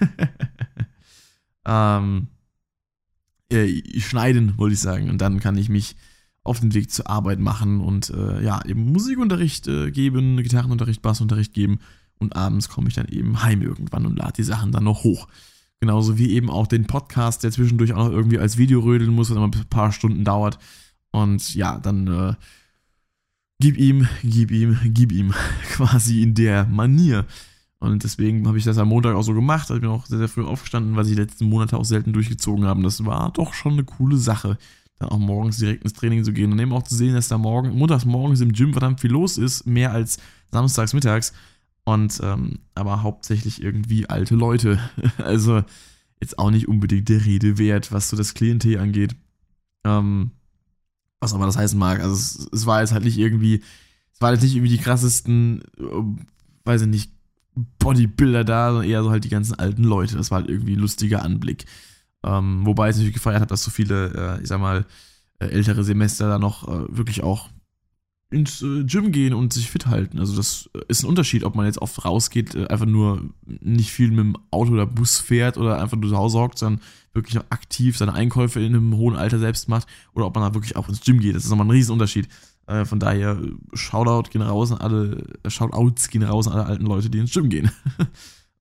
ähm, 1.65 2.27
äh, 3.51 3.99
schneiden, 3.99 4.57
wollte 4.57 4.73
ich 4.73 4.79
sagen. 4.79 5.09
Und 5.09 5.19
dann 5.19 5.39
kann 5.39 5.57
ich 5.57 5.69
mich 5.69 5.95
auf 6.43 6.59
den 6.59 6.73
Weg 6.73 6.91
zur 6.91 7.09
Arbeit 7.09 7.39
machen 7.39 7.79
und 7.79 8.09
äh, 8.09 8.43
ja, 8.43 8.63
eben 8.65 8.91
Musikunterricht 8.91 9.67
äh, 9.67 9.91
geben, 9.91 10.37
Gitarrenunterricht, 10.37 11.01
Bassunterricht 11.01 11.53
geben 11.53 11.79
und 12.19 12.35
abends 12.35 12.69
komme 12.69 12.89
ich 12.89 12.95
dann 12.95 13.07
eben 13.07 13.43
heim 13.43 13.61
irgendwann 13.61 14.05
und 14.05 14.17
lade 14.17 14.33
die 14.33 14.43
Sachen 14.43 14.71
dann 14.71 14.83
noch 14.83 15.03
hoch. 15.03 15.27
Genauso 15.83 16.17
wie 16.17 16.31
eben 16.31 16.49
auch 16.49 16.67
den 16.67 16.87
Podcast, 16.87 17.43
der 17.43 17.51
zwischendurch 17.51 17.91
auch 17.91 18.05
noch 18.05 18.09
irgendwie 18.09 18.39
als 18.39 18.57
Video 18.57 18.79
rödeln 18.79 19.11
muss, 19.11 19.29
was 19.29 19.35
immer 19.35 19.47
ein 19.47 19.69
paar 19.69 19.91
Stunden 19.91 20.23
dauert. 20.23 20.57
Und 21.11 21.53
ja, 21.55 21.77
dann 21.77 22.07
äh, 22.07 22.35
gib 23.59 23.77
ihm, 23.77 24.07
gib 24.23 24.51
ihm, 24.51 24.79
gib 24.85 25.11
ihm 25.11 25.33
quasi 25.73 26.21
in 26.21 26.35
der 26.35 26.63
Manier. 26.67 27.25
Und 27.79 28.05
deswegen 28.05 28.47
habe 28.47 28.57
ich 28.57 28.63
das 28.63 28.77
am 28.77 28.87
Montag 28.87 29.13
auch 29.13 29.23
so 29.23 29.33
gemacht. 29.33 29.69
Ich 29.71 29.81
bin 29.81 29.89
auch 29.89 30.05
sehr, 30.05 30.19
sehr 30.19 30.29
früh 30.29 30.45
aufgestanden, 30.45 30.95
weil 30.95 31.03
ich 31.03 31.15
die 31.15 31.21
letzten 31.21 31.49
Monate 31.49 31.75
auch 31.75 31.83
selten 31.83 32.13
durchgezogen 32.13 32.63
habe. 32.63 32.81
Das 32.81 33.03
war 33.05 33.33
doch 33.33 33.53
schon 33.53 33.73
eine 33.73 33.83
coole 33.83 34.15
Sache, 34.15 34.57
dann 34.99 35.09
auch 35.09 35.19
morgens 35.19 35.57
direkt 35.57 35.83
ins 35.83 35.91
Training 35.91 36.23
zu 36.23 36.31
gehen 36.31 36.53
und 36.53 36.59
eben 36.59 36.71
auch 36.71 36.83
zu 36.83 36.95
sehen, 36.95 37.13
dass 37.13 37.27
da 37.27 37.37
morgen, 37.37 37.77
montags 37.77 38.05
morgens 38.05 38.39
im 38.39 38.53
Gym 38.53 38.71
verdammt 38.71 39.01
viel 39.01 39.11
los 39.11 39.37
ist, 39.37 39.67
mehr 39.67 39.91
als 39.91 40.17
samstags 40.49 40.93
mittags. 40.93 41.33
Und 41.85 42.19
ähm, 42.23 42.59
aber 42.75 43.03
hauptsächlich 43.03 43.61
irgendwie 43.61 44.07
alte 44.09 44.35
Leute. 44.35 44.79
also 45.17 45.63
jetzt 46.21 46.39
auch 46.39 46.51
nicht 46.51 46.67
unbedingt 46.67 47.09
der 47.09 47.25
Rede 47.25 47.57
wert, 47.57 47.91
was 47.91 48.09
so 48.09 48.17
das 48.17 48.33
Klientel 48.33 48.79
angeht. 48.79 49.15
Ähm, 49.83 50.31
was 51.19 51.33
aber 51.33 51.45
das 51.45 51.57
heißen 51.57 51.77
mag. 51.77 51.99
Also 51.99 52.15
es, 52.15 52.49
es 52.51 52.65
war 52.65 52.81
jetzt 52.81 52.93
halt 52.93 53.03
nicht 53.03 53.17
irgendwie, 53.17 53.63
es 54.13 54.21
war 54.21 54.31
jetzt 54.31 54.43
nicht 54.43 54.55
irgendwie 54.55 54.75
die 54.75 54.83
krassesten, 54.83 55.61
äh, 55.77 55.83
weiß 56.65 56.81
ich 56.83 56.87
nicht, 56.87 57.11
Bodybuilder 57.79 58.43
da, 58.43 58.71
sondern 58.71 58.89
eher 58.89 59.03
so 59.03 59.11
halt 59.11 59.23
die 59.25 59.29
ganzen 59.29 59.55
alten 59.55 59.83
Leute. 59.83 60.15
Das 60.17 60.31
war 60.31 60.39
halt 60.39 60.49
irgendwie 60.49 60.73
ein 60.73 60.79
lustiger 60.79 61.23
Anblick. 61.23 61.65
Ähm, 62.23 62.65
wobei 62.65 62.89
ich 62.89 62.95
natürlich 62.95 63.13
gefeiert 63.13 63.41
habe, 63.41 63.49
dass 63.49 63.63
so 63.63 63.71
viele, 63.71 64.37
äh, 64.37 64.41
ich 64.41 64.47
sag 64.47 64.59
mal, 64.59 64.85
äh, 65.39 65.47
ältere 65.47 65.83
Semester 65.83 66.29
da 66.29 66.39
noch 66.39 66.67
äh, 66.67 66.95
wirklich 66.95 67.23
auch 67.23 67.49
ins 68.33 68.61
äh, 68.61 68.83
Gym 68.83 69.11
gehen 69.11 69.33
und 69.33 69.53
sich 69.53 69.69
fit 69.69 69.85
halten. 69.87 70.19
Also 70.19 70.35
das 70.35 70.69
äh, 70.73 70.81
ist 70.87 71.03
ein 71.03 71.09
Unterschied, 71.09 71.43
ob 71.43 71.55
man 71.55 71.65
jetzt 71.65 71.81
oft 71.81 72.03
rausgeht, 72.03 72.55
äh, 72.55 72.67
einfach 72.67 72.85
nur 72.85 73.29
nicht 73.45 73.91
viel 73.91 74.09
mit 74.09 74.19
dem 74.19 74.37
Auto 74.51 74.73
oder 74.73 74.85
Bus 74.85 75.19
fährt 75.19 75.57
oder 75.57 75.81
einfach 75.81 75.97
nur 75.97 76.09
zu 76.09 76.17
Hause 76.17 76.39
hockt, 76.39 76.57
sondern 76.59 76.81
wirklich 77.13 77.35
noch 77.35 77.45
aktiv 77.49 77.97
seine 77.97 78.13
Einkäufe 78.13 78.59
in 78.59 78.75
einem 78.75 78.95
hohen 78.95 79.15
Alter 79.15 79.39
selbst 79.39 79.69
macht 79.69 79.87
oder 80.13 80.25
ob 80.25 80.35
man 80.35 80.43
da 80.43 80.53
wirklich 80.53 80.75
auch 80.75 80.89
ins 80.89 81.01
Gym 81.01 81.19
geht. 81.19 81.35
Das 81.35 81.43
ist 81.43 81.49
nochmal 81.49 81.67
ein 81.67 81.71
Riesenunterschied. 81.71 82.27
Äh, 82.65 82.85
von 82.85 82.99
daher, 82.99 83.39
Shoutout 83.73 84.29
gehen 84.29 84.41
raus 84.41 84.71
an 84.71 84.79
alle, 84.79 85.23
Shoutouts 85.47 86.09
gehen 86.09 86.23
raus 86.23 86.47
an 86.47 86.53
alle 86.53 86.65
alten 86.65 86.85
Leute, 86.85 87.09
die 87.09 87.19
ins 87.19 87.33
Gym 87.33 87.49
gehen. 87.49 87.71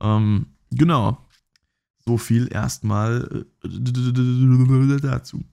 ähm, 0.00 0.46
genau. 0.70 1.18
So 2.04 2.18
viel 2.18 2.48
erstmal 2.52 3.46
äh, 3.62 4.98
dazu. 5.00 5.44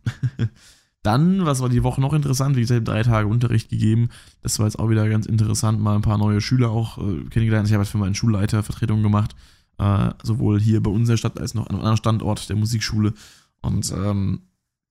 Dann, 1.01 1.45
was 1.45 1.61
war 1.61 1.69
die 1.69 1.83
Woche 1.83 2.01
noch 2.01 2.13
interessant? 2.13 2.57
Wie 2.57 2.61
gesagt, 2.61 2.87
drei 2.87 3.03
Tage 3.03 3.27
Unterricht 3.27 3.69
gegeben. 3.69 4.09
Das 4.41 4.59
war 4.59 4.65
jetzt 4.65 4.79
auch 4.79 4.89
wieder 4.89 5.07
ganz 5.07 5.25
interessant. 5.25 5.79
Mal 5.79 5.95
ein 5.95 6.01
paar 6.01 6.17
neue 6.17 6.41
Schüler 6.41 6.71
auch 6.71 6.97
äh, 6.97 7.23
kennengelernt. 7.29 7.67
Ich 7.67 7.73
habe 7.73 7.83
jetzt 7.83 7.91
für 7.91 7.97
meinen 7.97 8.15
Schulleiter 8.15 8.63
Vertretung 8.63 9.01
gemacht. 9.01 9.35
Äh, 9.77 10.09
sowohl 10.23 10.59
hier 10.59 10.83
bei 10.83 10.91
unserer 10.91 11.15
Stadt 11.15 11.39
als 11.39 11.55
auch 11.55 11.61
an 11.61 11.67
einem 11.69 11.79
anderen 11.79 11.97
Standort 11.97 12.49
der 12.49 12.57
Musikschule. 12.57 13.13
Und 13.61 13.91
ähm, 13.93 14.41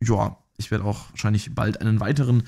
ja, 0.03 0.39
ich 0.57 0.71
werde 0.71 0.85
auch 0.85 1.11
wahrscheinlich 1.11 1.55
bald 1.55 1.83
einen 1.83 2.01
weiteren 2.01 2.45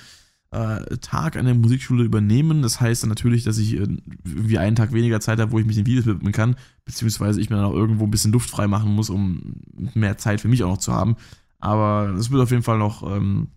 äh, 0.52 0.96
Tag 0.98 1.36
an 1.36 1.44
der 1.44 1.54
Musikschule 1.54 2.02
übernehmen. 2.02 2.62
Das 2.62 2.80
heißt 2.80 3.02
dann 3.02 3.10
natürlich, 3.10 3.44
dass 3.44 3.58
ich 3.58 3.74
äh, 3.74 3.86
irgendwie 4.24 4.58
einen 4.58 4.76
Tag 4.76 4.92
weniger 4.92 5.20
Zeit 5.20 5.38
habe, 5.38 5.52
wo 5.52 5.58
ich 5.58 5.66
mich 5.66 5.76
den 5.76 5.86
Videos 5.86 6.06
widmen 6.06 6.32
kann, 6.32 6.56
beziehungsweise 6.86 7.40
ich 7.40 7.50
mir 7.50 7.56
dann 7.56 7.66
auch 7.66 7.74
irgendwo 7.74 8.04
ein 8.04 8.10
bisschen 8.10 8.32
Luft 8.32 8.50
frei 8.50 8.66
machen 8.66 8.94
muss, 8.94 9.10
um 9.10 9.56
mehr 9.94 10.18
Zeit 10.18 10.40
für 10.40 10.48
mich 10.48 10.64
auch 10.64 10.70
noch 10.70 10.78
zu 10.78 10.92
haben. 10.92 11.16
Aber 11.60 12.14
es 12.18 12.30
wird 12.30 12.42
auf 12.42 12.50
jeden 12.50 12.62
Fall 12.62 12.78
noch 12.78 13.02
ähm, 13.02 13.48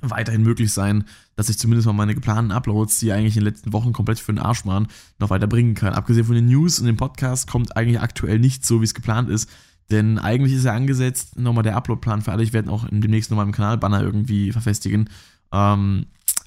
weiterhin 0.00 0.42
möglich 0.42 0.72
sein, 0.72 1.04
dass 1.36 1.48
ich 1.48 1.58
zumindest 1.58 1.86
mal 1.86 1.92
meine 1.92 2.14
geplanten 2.14 2.52
Uploads, 2.52 2.98
die 2.98 3.12
eigentlich 3.12 3.36
in 3.36 3.44
den 3.44 3.52
letzten 3.52 3.72
Wochen 3.72 3.92
komplett 3.92 4.18
für 4.18 4.32
den 4.32 4.38
Arsch 4.38 4.64
waren, 4.66 4.88
noch 5.18 5.30
weiter 5.30 5.46
bringen 5.46 5.74
kann. 5.74 5.94
Abgesehen 5.94 6.26
von 6.26 6.34
den 6.34 6.46
News 6.46 6.78
und 6.78 6.86
dem 6.86 6.96
Podcast 6.96 7.50
kommt 7.50 7.76
eigentlich 7.76 8.00
aktuell 8.00 8.38
nicht 8.38 8.64
so, 8.64 8.80
wie 8.80 8.84
es 8.84 8.94
geplant 8.94 9.28
ist. 9.28 9.48
Denn 9.90 10.18
eigentlich 10.18 10.52
ist 10.52 10.64
ja 10.64 10.74
angesetzt, 10.74 11.38
nochmal 11.38 11.62
der 11.62 11.76
Uploadplan 11.76 12.22
für 12.22 12.32
alle. 12.32 12.42
Ich 12.42 12.52
werde 12.52 12.70
auch 12.70 12.86
demnächst 12.90 13.30
nochmal 13.30 13.46
im 13.46 13.52
Kanalbanner 13.52 14.02
irgendwie 14.02 14.52
verfestigen. 14.52 15.08
Ähm, 15.52 16.06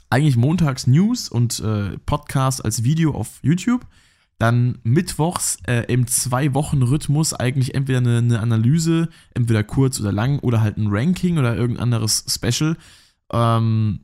eigentlich 0.09 0.37
montags 0.37 0.87
News 0.87 1.29
und 1.29 1.59
äh, 1.59 1.97
Podcast 2.05 2.63
als 2.63 2.83
Video 2.83 3.15
auf 3.15 3.39
YouTube. 3.41 3.85
Dann 4.41 4.79
mittwochs 4.81 5.59
äh, 5.67 5.85
im 5.87 6.07
Zwei-Wochen-Rhythmus 6.07 7.35
eigentlich 7.35 7.75
entweder 7.75 7.99
eine, 7.99 8.17
eine, 8.17 8.39
Analyse, 8.39 9.09
entweder 9.35 9.63
kurz 9.63 9.99
oder 9.99 10.11
lang, 10.11 10.39
oder 10.39 10.61
halt 10.61 10.77
ein 10.77 10.87
Ranking 10.87 11.37
oder 11.37 11.55
irgendein 11.55 11.83
anderes 11.83 12.25
Special. 12.27 12.75
Ähm, 13.31 13.99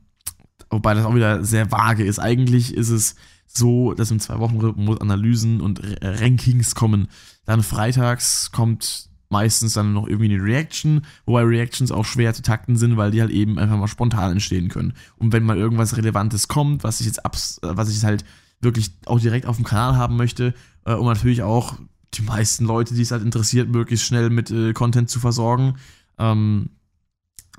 wobei 0.70 0.94
das 0.94 1.06
auch 1.06 1.16
wieder 1.16 1.42
sehr 1.44 1.72
vage 1.72 2.04
ist. 2.04 2.20
Eigentlich 2.20 2.72
ist 2.72 2.90
es 2.90 3.16
so, 3.48 3.94
dass 3.94 4.12
im 4.12 4.20
Zwei-Wochen-Rhythmus 4.20 5.00
Analysen 5.00 5.60
und 5.60 5.80
Rankings 6.02 6.76
kommen. 6.76 7.08
Dann 7.44 7.64
freitags 7.64 8.52
kommt 8.52 9.08
meistens 9.30 9.72
dann 9.72 9.92
noch 9.92 10.06
irgendwie 10.06 10.32
eine 10.32 10.44
Reaction, 10.44 11.04
wobei 11.26 11.42
Reactions 11.42 11.90
auch 11.90 12.04
schwer 12.04 12.32
zu 12.32 12.42
takten 12.42 12.76
sind, 12.76 12.96
weil 12.96 13.10
die 13.10 13.22
halt 13.22 13.32
eben 13.32 13.58
einfach 13.58 13.76
mal 13.76 13.88
spontan 13.88 14.30
entstehen 14.30 14.68
können. 14.68 14.92
Und 15.16 15.32
wenn 15.32 15.42
mal 15.42 15.58
irgendwas 15.58 15.96
Relevantes 15.96 16.46
kommt, 16.46 16.84
was 16.84 17.00
ich 17.00 17.06
jetzt 17.06 17.24
abs 17.24 17.58
äh, 17.64 17.76
was 17.76 17.90
ich 17.90 18.04
halt 18.04 18.24
wirklich 18.60 18.90
auch 19.06 19.20
direkt 19.20 19.46
auf 19.46 19.56
dem 19.56 19.64
Kanal 19.64 19.96
haben 19.96 20.16
möchte, 20.16 20.54
äh, 20.84 20.94
um 20.94 21.06
natürlich 21.06 21.42
auch 21.42 21.76
die 22.14 22.22
meisten 22.22 22.64
Leute, 22.64 22.94
die 22.94 23.02
es 23.02 23.10
halt 23.10 23.22
interessiert, 23.22 23.68
möglichst 23.68 24.06
schnell 24.06 24.30
mit 24.30 24.50
äh, 24.50 24.72
Content 24.72 25.10
zu 25.10 25.20
versorgen, 25.20 25.76
ähm, 26.18 26.70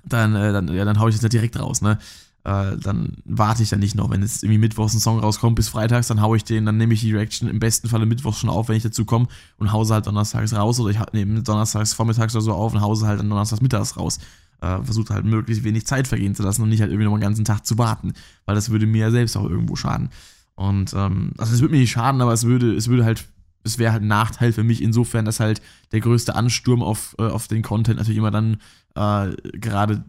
dann, 0.04 0.36
äh, 0.36 0.52
dann, 0.52 0.68
ja, 0.74 0.86
dann 0.86 1.00
hau 1.00 1.08
ich 1.08 1.16
das 1.16 1.24
halt 1.24 1.34
direkt 1.34 1.60
raus, 1.60 1.82
ne? 1.82 2.00
äh, 2.44 2.78
dann 2.78 3.18
warte 3.26 3.64
ich 3.64 3.70
dann 3.70 3.80
nicht 3.80 3.96
noch, 3.96 4.10
wenn 4.10 4.22
jetzt 4.22 4.44
irgendwie 4.44 4.60
mittwochs 4.60 4.94
ein 4.94 5.00
Song 5.00 5.20
rauskommt 5.20 5.56
bis 5.56 5.70
freitags, 5.70 6.08
dann 6.08 6.22
haue 6.22 6.38
ich 6.38 6.44
den, 6.44 6.66
dann 6.66 6.78
nehme 6.78 6.94
ich 6.94 7.02
die 7.02 7.14
Reaction 7.14 7.50
im 7.50 7.60
besten 7.60 7.90
Falle 7.90 8.06
mittwochs 8.06 8.40
schon 8.40 8.50
auf, 8.50 8.70
wenn 8.70 8.76
ich 8.76 8.84
dazu 8.84 9.06
komme 9.06 9.28
und 9.58 9.72
hause 9.72 9.94
halt 9.94 10.08
donnerstags 10.08 10.54
raus 10.54 10.80
oder 10.80 10.92
ich 10.92 11.00
nehme 11.12 11.44
donnerstags 11.44 11.94
vormittags 11.94 12.36
oder 12.36 12.44
so 12.44 12.54
auf 12.54 12.74
und 12.74 12.82
hause 12.82 13.08
halt 13.08 13.20
dann 13.20 13.30
donnerstags 13.30 13.62
mittags 13.62 13.98
raus. 13.98 14.20
Äh, 14.62 14.84
versuche 14.84 15.14
halt 15.14 15.26
möglichst 15.26 15.64
wenig 15.64 15.86
Zeit 15.86 16.08
vergehen 16.08 16.36
zu 16.36 16.44
lassen 16.44 16.62
und 16.62 16.70
nicht 16.70 16.82
halt 16.82 16.92
irgendwie 16.92 17.06
noch 17.06 17.14
einen 17.14 17.22
ganzen 17.22 17.46
Tag 17.46 17.66
zu 17.66 17.78
warten, 17.78 18.14
weil 18.46 18.56
das 18.56 18.70
würde 18.70 18.88
mir 18.88 19.06
ja 19.06 19.12
selbst 19.12 19.38
auch 19.38 19.50
irgendwo 19.50 19.78
schaden. 19.78 20.10
Und 20.60 20.94
ähm, 20.94 21.32
also 21.38 21.54
es 21.54 21.62
würde 21.62 21.72
mir 21.74 21.80
nicht 21.80 21.92
schaden, 21.92 22.20
aber 22.20 22.34
es 22.34 22.44
würde, 22.44 22.76
es 22.76 22.90
würde 22.90 23.06
halt 23.06 23.26
es 23.64 23.78
wäre 23.78 23.94
halt 23.94 24.04
ein 24.04 24.08
Nachteil 24.08 24.52
für 24.52 24.64
mich 24.64 24.82
insofern, 24.82 25.24
dass 25.24 25.40
halt 25.40 25.62
der 25.94 26.02
größte 26.02 26.36
Ansturm 26.36 26.84
auf, 26.84 27.16
äh, 27.18 27.24
auf 27.24 27.48
den 27.48 27.62
Content 27.62 27.98
natürlich 27.98 28.18
immer 28.18 28.32
dann 28.32 28.58
äh, 28.96 29.36
gerade 29.58 30.04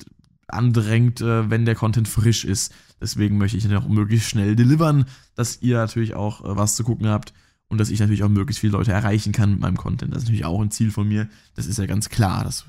andrängt, 0.49 1.21
äh, 1.21 1.51
wenn 1.51 1.67
der 1.67 1.77
Content 1.77 2.09
frisch 2.09 2.45
ist. 2.45 2.73
Deswegen 3.01 3.39
möchte 3.39 3.57
ich 3.57 3.63
dann 3.63 3.77
auch 3.77 3.87
möglichst 3.89 4.29
schnell 4.29 4.57
delivern, 4.57 5.05
dass 5.37 5.63
ihr 5.63 5.77
natürlich 5.77 6.15
auch 6.15 6.41
äh, 6.41 6.57
was 6.57 6.75
zu 6.75 6.83
gucken 6.83 7.07
habt 7.07 7.33
und 7.69 7.79
dass 7.79 7.91
ich 7.91 8.01
natürlich 8.01 8.25
auch 8.25 8.29
möglichst 8.29 8.61
viele 8.61 8.73
Leute 8.73 8.91
erreichen 8.91 9.33
kann 9.33 9.53
mit 9.53 9.61
meinem 9.61 9.77
Content. 9.77 10.13
Das 10.13 10.23
ist 10.23 10.29
natürlich 10.29 10.47
auch 10.47 10.61
ein 10.61 10.73
Ziel 10.73 10.91
von 10.91 11.07
mir. 11.07 11.29
Das 11.55 11.67
ist 11.67 11.79
ja 11.79 11.87
ganz 11.87 12.09
klar. 12.09 12.43
Das 12.43 12.65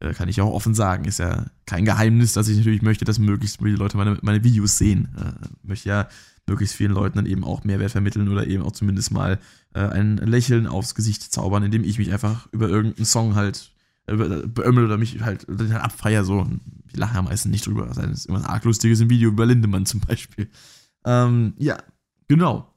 äh, 0.00 0.12
kann 0.14 0.28
ich 0.28 0.40
auch 0.40 0.52
offen 0.52 0.74
sagen. 0.74 1.04
Ist 1.04 1.18
ja 1.18 1.46
kein 1.64 1.84
Geheimnis, 1.84 2.32
dass 2.32 2.48
ich 2.48 2.56
natürlich 2.56 2.82
möchte, 2.82 3.04
dass 3.04 3.18
möglichst 3.18 3.58
viele 3.58 3.76
Leute 3.76 3.96
meine, 3.96 4.18
meine 4.22 4.44
Videos 4.44 4.78
sehen. 4.78 5.08
Äh, 5.16 5.46
möchte 5.62 5.88
ja 5.88 6.08
möglichst 6.46 6.76
vielen 6.76 6.92
Leuten 6.92 7.16
dann 7.16 7.26
eben 7.26 7.44
auch 7.44 7.64
Mehrwert 7.64 7.90
vermitteln 7.90 8.28
oder 8.28 8.46
eben 8.46 8.62
auch 8.62 8.72
zumindest 8.72 9.10
mal 9.10 9.38
äh, 9.74 9.80
ein 9.80 10.16
Lächeln 10.18 10.66
aufs 10.66 10.94
Gesicht 10.94 11.22
zaubern, 11.32 11.64
indem 11.64 11.82
ich 11.84 11.98
mich 11.98 12.12
einfach 12.12 12.46
über 12.52 12.68
irgendeinen 12.68 13.06
Song 13.06 13.34
halt 13.34 13.72
beömmel 14.06 14.84
oder 14.84 14.98
mich 14.98 15.20
halt, 15.20 15.46
halt 15.48 15.72
abfeier 15.72 16.24
so. 16.24 16.46
Ich 16.88 16.96
lache 16.96 17.16
ja 17.16 17.22
meistens 17.22 17.50
nicht 17.50 17.66
drüber. 17.66 17.86
Das 17.86 17.98
ist 17.98 18.26
immer 18.26 18.38
ein 18.38 18.44
arg 18.44 18.64
lustiges 18.64 19.00
Video 19.08 19.30
über 19.30 19.46
Lindemann 19.46 19.84
zum 19.84 20.00
Beispiel. 20.00 20.48
Ähm, 21.04 21.54
ja, 21.58 21.78
genau. 22.28 22.72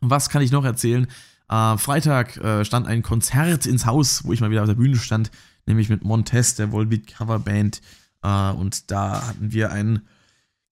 Was 0.00 0.28
kann 0.28 0.42
ich 0.42 0.52
noch 0.52 0.64
erzählen? 0.64 1.08
Äh, 1.48 1.78
Freitag 1.78 2.36
äh, 2.36 2.64
stand 2.64 2.86
ein 2.86 3.02
Konzert 3.02 3.66
ins 3.66 3.86
Haus, 3.86 4.24
wo 4.24 4.32
ich 4.32 4.40
mal 4.40 4.50
wieder 4.50 4.62
auf 4.62 4.68
der 4.68 4.74
Bühne 4.74 4.96
stand, 4.96 5.30
nämlich 5.66 5.88
mit 5.88 6.04
Montes, 6.04 6.54
der 6.54 6.72
Volbeat 6.72 7.06
Coverband. 7.06 7.80
Äh, 8.22 8.50
und 8.52 8.90
da 8.90 9.28
hatten 9.28 9.52
wir 9.52 9.72
einen 9.72 10.02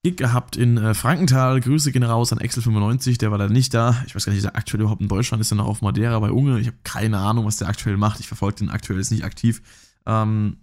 Gig 0.04 0.18
gehabt 0.18 0.56
in 0.56 0.76
äh, 0.76 0.92
Frankenthal. 0.92 1.60
Grüße 1.60 1.90
gehen 1.90 2.02
raus 2.02 2.30
an 2.30 2.38
Excel95, 2.38 3.18
der 3.18 3.30
war 3.30 3.38
da 3.38 3.48
nicht 3.48 3.72
da. 3.72 4.02
Ich 4.06 4.14
weiß 4.14 4.26
gar 4.26 4.32
nicht, 4.32 4.44
der 4.44 4.54
aktuell 4.54 4.82
überhaupt 4.82 5.00
in 5.00 5.08
Deutschland 5.08 5.40
ist, 5.40 5.50
er 5.50 5.56
noch 5.56 5.66
auf 5.66 5.80
Madeira 5.80 6.18
bei 6.20 6.30
Unge. 6.30 6.60
Ich 6.60 6.66
habe 6.66 6.76
keine 6.84 7.18
Ahnung, 7.18 7.46
was 7.46 7.56
der 7.56 7.68
aktuell 7.68 7.96
macht. 7.96 8.20
Ich 8.20 8.28
verfolge 8.28 8.56
den 8.56 8.68
aktuell, 8.68 9.00
ist 9.00 9.10
nicht 9.10 9.24
aktiv. 9.24 9.62
Ähm, 10.04 10.58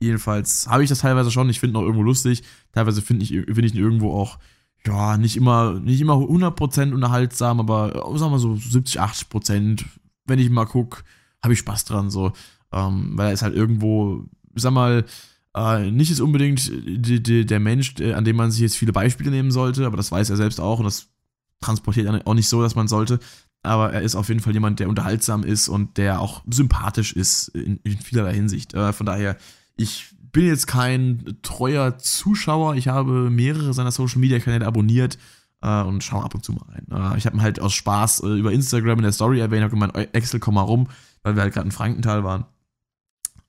jedenfalls 0.00 0.66
habe 0.68 0.82
ich 0.82 0.88
das 0.88 1.00
teilweise 1.00 1.30
schon. 1.30 1.48
Ich 1.48 1.60
finde 1.60 1.78
ihn 1.78 1.82
auch 1.82 1.86
irgendwo 1.86 2.02
lustig. 2.02 2.42
Teilweise 2.72 3.00
finde 3.00 3.22
ich, 3.22 3.30
find 3.30 3.64
ich 3.64 3.74
ihn 3.74 3.80
irgendwo 3.80 4.12
auch, 4.12 4.40
ja, 4.84 5.16
nicht 5.16 5.36
immer, 5.36 5.78
nicht 5.78 6.00
immer 6.00 6.14
100% 6.14 6.92
unterhaltsam, 6.92 7.60
aber 7.60 7.94
äh, 7.94 8.18
sagen 8.18 8.32
wir 8.32 8.40
so 8.40 8.56
70, 8.56 9.00
80%. 9.00 9.84
Wenn 10.26 10.38
ich 10.40 10.50
mal 10.50 10.66
gucke, 10.66 11.04
habe 11.44 11.52
ich 11.52 11.60
Spaß 11.60 11.84
dran, 11.84 12.10
so. 12.10 12.32
Ähm, 12.72 13.12
weil 13.14 13.28
er 13.28 13.32
ist 13.32 13.42
halt 13.42 13.54
irgendwo, 13.54 14.24
sag 14.54 14.72
mal, 14.72 15.04
äh, 15.54 15.90
nicht 15.90 16.10
ist 16.10 16.20
unbedingt 16.20 16.70
die, 16.70 17.22
die, 17.22 17.44
der 17.44 17.60
Mensch, 17.60 17.94
äh, 17.98 18.12
an 18.12 18.24
dem 18.24 18.36
man 18.36 18.50
sich 18.50 18.60
jetzt 18.60 18.76
viele 18.76 18.92
Beispiele 18.92 19.30
nehmen 19.30 19.50
sollte, 19.50 19.86
aber 19.86 19.96
das 19.96 20.12
weiß 20.12 20.30
er 20.30 20.36
selbst 20.36 20.60
auch 20.60 20.78
und 20.78 20.84
das 20.84 21.08
transportiert 21.60 22.06
er 22.06 22.26
auch 22.26 22.34
nicht 22.34 22.48
so, 22.48 22.62
dass 22.62 22.74
man 22.74 22.88
sollte. 22.88 23.18
Aber 23.62 23.92
er 23.92 24.00
ist 24.00 24.14
auf 24.14 24.28
jeden 24.28 24.40
Fall 24.40 24.54
jemand, 24.54 24.80
der 24.80 24.88
unterhaltsam 24.88 25.42
ist 25.42 25.68
und 25.68 25.98
der 25.98 26.20
auch 26.20 26.42
sympathisch 26.50 27.12
ist 27.12 27.48
in, 27.48 27.78
in 27.84 27.98
vielerlei 27.98 28.34
Hinsicht. 28.34 28.72
Äh, 28.72 28.92
von 28.92 29.04
daher, 29.04 29.36
ich 29.76 30.14
bin 30.32 30.46
jetzt 30.46 30.66
kein 30.66 31.38
treuer 31.42 31.98
Zuschauer. 31.98 32.76
Ich 32.76 32.88
habe 32.88 33.30
mehrere 33.30 33.74
seiner 33.74 33.90
Social 33.90 34.20
Media 34.20 34.38
Kanäle 34.38 34.66
abonniert 34.66 35.18
äh, 35.60 35.82
und 35.82 36.02
schaue 36.02 36.24
ab 36.24 36.34
und 36.34 36.44
zu 36.44 36.52
mal 36.52 36.64
rein. 36.68 36.86
Äh, 36.90 37.18
ich 37.18 37.26
habe 37.26 37.36
ihn 37.36 37.42
halt 37.42 37.60
aus 37.60 37.74
Spaß 37.74 38.20
äh, 38.20 38.38
über 38.38 38.52
Instagram 38.52 38.98
in 38.98 39.04
der 39.04 39.12
Story 39.12 39.40
erwähnt, 39.40 39.62
habe 39.62 39.74
gemeint, 39.74 39.94
Excel, 40.14 40.40
komm 40.40 40.54
mal 40.54 40.62
rum, 40.62 40.88
weil 41.22 41.36
wir 41.36 41.42
halt 41.42 41.52
gerade 41.52 41.66
in 41.66 41.72
Frankenthal 41.72 42.24
waren, 42.24 42.46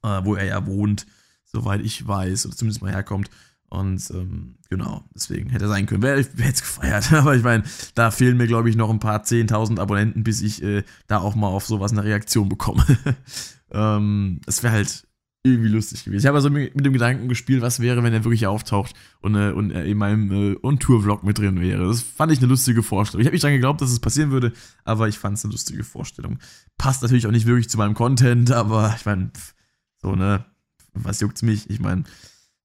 äh, 0.04 0.22
wo 0.24 0.36
er 0.36 0.46
ja 0.46 0.66
wohnt 0.66 1.06
soweit 1.52 1.82
ich 1.82 2.08
weiß, 2.08 2.46
oder 2.46 2.56
zumindest 2.56 2.82
mal 2.82 2.92
herkommt. 2.92 3.30
Und 3.70 4.10
ähm, 4.12 4.56
genau, 4.70 5.06
deswegen 5.16 5.50
hätte 5.50 5.66
er 5.66 5.70
sein 5.70 5.86
können. 5.86 6.04
Hätte 6.04 6.30
es 6.44 6.62
gefeiert. 6.62 7.12
Aber 7.14 7.36
ich 7.36 7.44
meine, 7.44 7.64
da 7.96 8.12
fehlen 8.12 8.38
mir, 8.38 8.48
glaube 8.48 8.70
ich, 8.70 8.76
noch 8.76 8.90
ein 8.90 9.00
paar 9.00 9.24
10.000 9.24 9.80
Abonnenten, 9.80 10.24
bis 10.24 10.42
ich 10.42 10.62
äh, 10.62 10.84
da 11.08 11.20
auch 11.20 11.36
mal 11.36 11.48
auf 11.48 11.66
sowas 11.66 11.92
eine 11.92 12.04
Reaktion 12.04 12.50
bekomme. 12.50 12.86
ähm, 13.72 14.42
das 14.46 14.62
wäre 14.62 14.74
halt 14.74 15.08
irgendwie 15.44 15.70
lustig 15.70 16.04
gewesen. 16.04 16.20
Ich 16.20 16.28
habe 16.28 16.36
also 16.36 16.50
mit, 16.50 16.76
dem 16.76 16.94
Gedanken 16.94 17.30
gespielt, 17.30 17.62
was 17.62 17.80
wäre, 17.80 18.04
wenn 18.04 18.14
er 18.14 18.26
wirklich 18.26 18.46
auftaucht 18.46 18.94
und, 19.22 19.36
äh, 19.36 19.52
und 19.52 19.72
er 19.72 19.86
in 19.86 19.98
meinem 19.98 20.32
äh, 20.32 20.58
On-Tour-Vlog 20.62 21.24
mit 21.24 21.40
drin 21.40 21.62
wäre. 21.62 21.88
Das 21.88 22.02
fand 22.02 22.32
ich 22.32 22.40
eine 22.40 22.48
lustige 22.48 22.84
Vorstellung. 22.84 23.22
Ich 23.22 23.28
habe 23.28 23.34
nicht 23.34 23.44
dran 23.44 23.54
geglaubt, 23.54 23.82
dass 23.82 23.90
es 23.90 24.00
passieren 24.00 24.32
würde, 24.32 24.52
aber 24.84 25.08
ich 25.08 25.18
fand 25.18 25.38
es 25.38 25.46
eine 25.46 25.54
lustige 25.54 25.84
Vorstellung. 25.84 26.38
Passt 26.78 27.02
natürlich 27.02 27.26
auch 27.26 27.32
nicht 27.32 27.48
wirklich 27.48 27.70
zu 27.70 27.78
meinem 27.78 27.96
Content, 27.96 28.52
aber 28.52 28.94
ich 28.96 29.06
meine, 29.06 29.32
so, 30.02 30.16
ne? 30.16 30.46
was 30.94 31.20
juckt's 31.20 31.42
mich? 31.42 31.70
Ich 31.70 31.80
meine, 31.80 32.04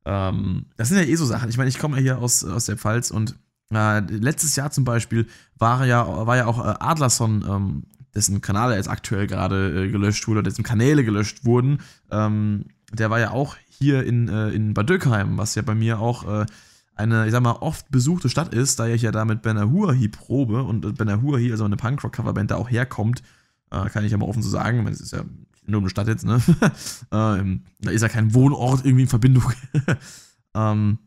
ähm, 0.05 0.67
das 0.77 0.89
sind 0.89 0.99
ja 0.99 1.05
eh 1.05 1.15
so 1.17 1.25
Sachen. 1.25 1.49
Ich 1.49 1.57
meine, 1.57 1.69
ich 1.69 1.79
komme 1.79 1.97
ja 1.97 2.03
hier 2.03 2.19
aus, 2.19 2.45
aus 2.45 2.67
der 2.67 2.77
Pfalz 2.77 3.11
und 3.11 3.37
äh, 3.73 4.01
letztes 4.01 4.57
Jahr 4.57 4.71
zum 4.71 4.85
Beispiel 4.85 5.27
war 5.59 5.85
ja, 5.87 6.27
war 6.27 6.37
ja 6.37 6.47
auch 6.47 6.65
äh, 6.65 6.75
Adlerson, 6.79 7.45
ähm, 7.49 7.83
dessen 8.15 8.41
Kanal 8.41 8.75
jetzt 8.75 8.89
aktuell 8.89 9.27
gerade 9.27 9.85
äh, 9.85 9.91
gelöscht 9.91 10.27
wurde, 10.29 10.43
dessen 10.43 10.63
Kanäle 10.63 11.05
gelöscht 11.05 11.45
wurden, 11.45 11.79
ähm, 12.11 12.67
der 12.93 13.11
war 13.11 13.19
ja 13.19 13.31
auch 13.31 13.57
hier 13.69 14.05
in, 14.05 14.29
äh, 14.29 14.51
in 14.51 14.75
Bad 14.75 14.89
Dürkheim, 14.89 15.37
was 15.37 15.55
ja 15.55 15.63
bei 15.63 15.75
mir 15.75 15.99
auch 15.99 16.43
äh, 16.43 16.47
eine, 16.95 17.27
ich 17.27 17.33
sag 17.33 17.43
mal, 17.43 17.57
oft 17.61 17.91
besuchte 17.91 18.31
Stadt 18.31 18.55
ist, 18.55 18.79
da 18.79 18.87
ich 18.87 19.03
ja 19.03 19.13
da 19.13 19.25
mit 19.25 19.43
Ben 19.43 19.59
Ahuahi 19.59 20.09
probe 20.09 20.63
und 20.63 20.97
Ben 20.97 21.11
Ahuahi, 21.11 21.51
also 21.51 21.65
eine 21.65 21.77
Punkrock-Coverband, 21.77 22.53
da 22.53 22.57
auch 22.57 22.71
herkommt, 22.71 23.23
äh, 23.71 23.89
kann 23.91 24.05
ich 24.05 24.13
ja 24.13 24.19
mal 24.19 24.27
offen 24.27 24.43
so 24.43 24.49
sagen, 24.49 24.87
es 24.87 25.01
ist 25.01 25.13
ja 25.13 25.25
nur 25.67 25.81
eine 25.81 25.91
Stadt 25.91 26.09
jetzt, 26.09 26.25
ne? 26.25 26.41
ähm, 27.13 27.63
da 27.81 27.91
ist 27.91 28.03
ja 28.03 28.09
kein 28.09 28.35
Wohnort 28.35 28.85
irgendwie 28.85 29.03
in 29.03 29.09
Verbindung. 29.09 29.53
ähm, 30.55 30.99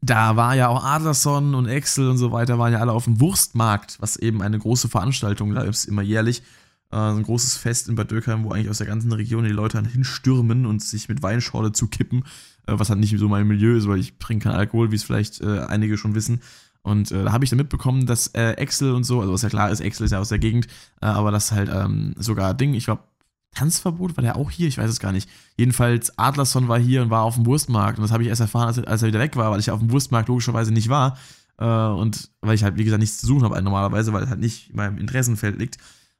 da 0.00 0.36
war 0.36 0.54
ja 0.56 0.68
auch 0.68 0.84
Adlerson 0.84 1.54
und 1.54 1.68
Excel 1.68 2.08
und 2.08 2.18
so 2.18 2.32
weiter, 2.32 2.58
waren 2.58 2.72
ja 2.72 2.80
alle 2.80 2.92
auf 2.92 3.04
dem 3.04 3.20
Wurstmarkt, 3.20 3.98
was 4.00 4.16
eben 4.16 4.42
eine 4.42 4.58
große 4.58 4.88
Veranstaltung 4.88 5.54
da 5.54 5.62
ist, 5.62 5.84
immer 5.84 6.02
jährlich. 6.02 6.42
Äh, 6.90 6.96
ein 6.96 7.22
großes 7.22 7.56
Fest 7.56 7.88
in 7.88 7.94
Bad 7.94 8.10
Dürkheim, 8.10 8.44
wo 8.44 8.50
eigentlich 8.50 8.68
aus 8.68 8.78
der 8.78 8.86
ganzen 8.86 9.12
Region 9.12 9.44
die 9.44 9.50
Leute 9.50 9.78
dann 9.78 9.86
hinstürmen 9.86 10.66
und 10.66 10.82
sich 10.82 11.08
mit 11.08 11.22
Weinschorle 11.22 11.72
zukippen, 11.72 12.24
äh, 12.66 12.74
was 12.76 12.90
halt 12.90 13.00
nicht 13.00 13.16
so 13.16 13.28
mein 13.28 13.46
Milieu 13.46 13.76
ist, 13.76 13.88
weil 13.88 13.98
ich 13.98 14.18
trinke 14.18 14.44
keinen 14.44 14.56
Alkohol, 14.56 14.90
wie 14.90 14.96
es 14.96 15.04
vielleicht 15.04 15.40
äh, 15.40 15.60
einige 15.60 15.96
schon 15.96 16.14
wissen. 16.14 16.42
Und 16.82 17.12
äh, 17.12 17.24
da 17.24 17.32
habe 17.32 17.44
ich 17.44 17.50
dann 17.50 17.58
mitbekommen, 17.58 18.06
dass 18.06 18.26
äh, 18.28 18.52
Excel 18.52 18.92
und 18.92 19.04
so, 19.04 19.20
also 19.20 19.32
was 19.32 19.42
ja 19.42 19.48
klar 19.48 19.70
ist, 19.70 19.80
Excel 19.80 20.04
ist 20.04 20.10
ja 20.10 20.18
aus 20.18 20.30
der 20.30 20.40
Gegend, 20.40 20.66
äh, 21.00 21.06
aber 21.06 21.30
das 21.30 21.52
halt 21.52 21.70
ähm, 21.72 22.14
sogar 22.18 22.54
Ding, 22.54 22.74
ich 22.74 22.84
glaube, 22.84 23.04
Tanzverbot, 23.54 24.16
war 24.16 24.22
der 24.22 24.36
auch 24.36 24.50
hier? 24.50 24.68
Ich 24.68 24.78
weiß 24.78 24.90
es 24.90 25.00
gar 25.00 25.12
nicht. 25.12 25.28
Jedenfalls, 25.56 26.18
Adlerson 26.18 26.68
war 26.68 26.78
hier 26.78 27.02
und 27.02 27.10
war 27.10 27.22
auf 27.22 27.34
dem 27.34 27.46
Wurstmarkt. 27.46 27.98
Und 27.98 28.02
das 28.02 28.12
habe 28.12 28.22
ich 28.22 28.28
erst 28.28 28.40
erfahren, 28.40 28.68
als, 28.86 29.02
er 29.02 29.08
wieder 29.08 29.20
weg 29.20 29.36
war, 29.36 29.50
weil 29.50 29.60
ich 29.60 29.70
auf 29.70 29.80
dem 29.80 29.90
Wurstmarkt 29.90 30.28
logischerweise 30.28 30.72
nicht 30.72 30.88
war. 30.88 31.18
Äh, 31.58 31.66
und 31.66 32.30
weil 32.40 32.54
ich 32.54 32.64
halt, 32.64 32.78
wie 32.78 32.84
gesagt, 32.84 33.00
nichts 33.00 33.18
zu 33.18 33.26
suchen 33.26 33.44
habe 33.44 33.60
normalerweise, 33.62 34.12
weil 34.12 34.22
es 34.22 34.30
halt 34.30 34.40
nicht 34.40 34.70
in 34.70 34.76
meinem 34.76 34.98
Interessenfeld 34.98 35.58
liegt. 35.58 35.76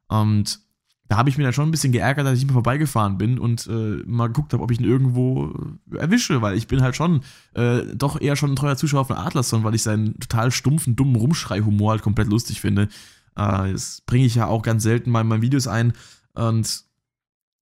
Und 0.08 0.60
da 1.08 1.16
habe 1.18 1.28
ich 1.28 1.36
mir 1.36 1.44
dann 1.44 1.52
schon 1.52 1.68
ein 1.68 1.70
bisschen 1.70 1.92
geärgert, 1.92 2.26
dass 2.26 2.38
ich 2.38 2.44
mehr 2.44 2.54
vorbeigefahren 2.54 3.18
bin 3.18 3.38
und 3.38 3.66
äh, 3.66 4.02
mal 4.06 4.28
geguckt 4.28 4.52
habe, 4.52 4.62
ob 4.62 4.70
ich 4.70 4.80
ihn 4.80 4.86
irgendwo 4.86 5.52
erwische, 5.94 6.40
weil 6.40 6.56
ich 6.56 6.68
bin 6.68 6.82
halt 6.82 6.96
schon 6.96 7.22
äh, 7.54 7.82
doch 7.94 8.20
eher 8.20 8.36
schon 8.36 8.52
ein 8.52 8.56
treuer 8.56 8.76
Zuschauer 8.76 9.04
von 9.04 9.16
Adlerson, 9.16 9.64
weil 9.64 9.74
ich 9.74 9.82
seinen 9.82 10.18
total 10.20 10.50
stumpfen, 10.50 10.96
dummen 10.96 11.16
Rumschrei-Humor 11.16 11.92
halt 11.92 12.02
komplett 12.02 12.28
lustig 12.28 12.60
finde. 12.60 12.88
Äh, 13.36 13.72
das 13.72 14.02
bringe 14.06 14.24
ich 14.24 14.34
ja 14.34 14.46
auch 14.46 14.62
ganz 14.62 14.82
selten 14.82 15.10
mal 15.10 15.22
in 15.22 15.28
meinen 15.28 15.42
Videos 15.42 15.66
ein. 15.66 15.92
Und 16.34 16.84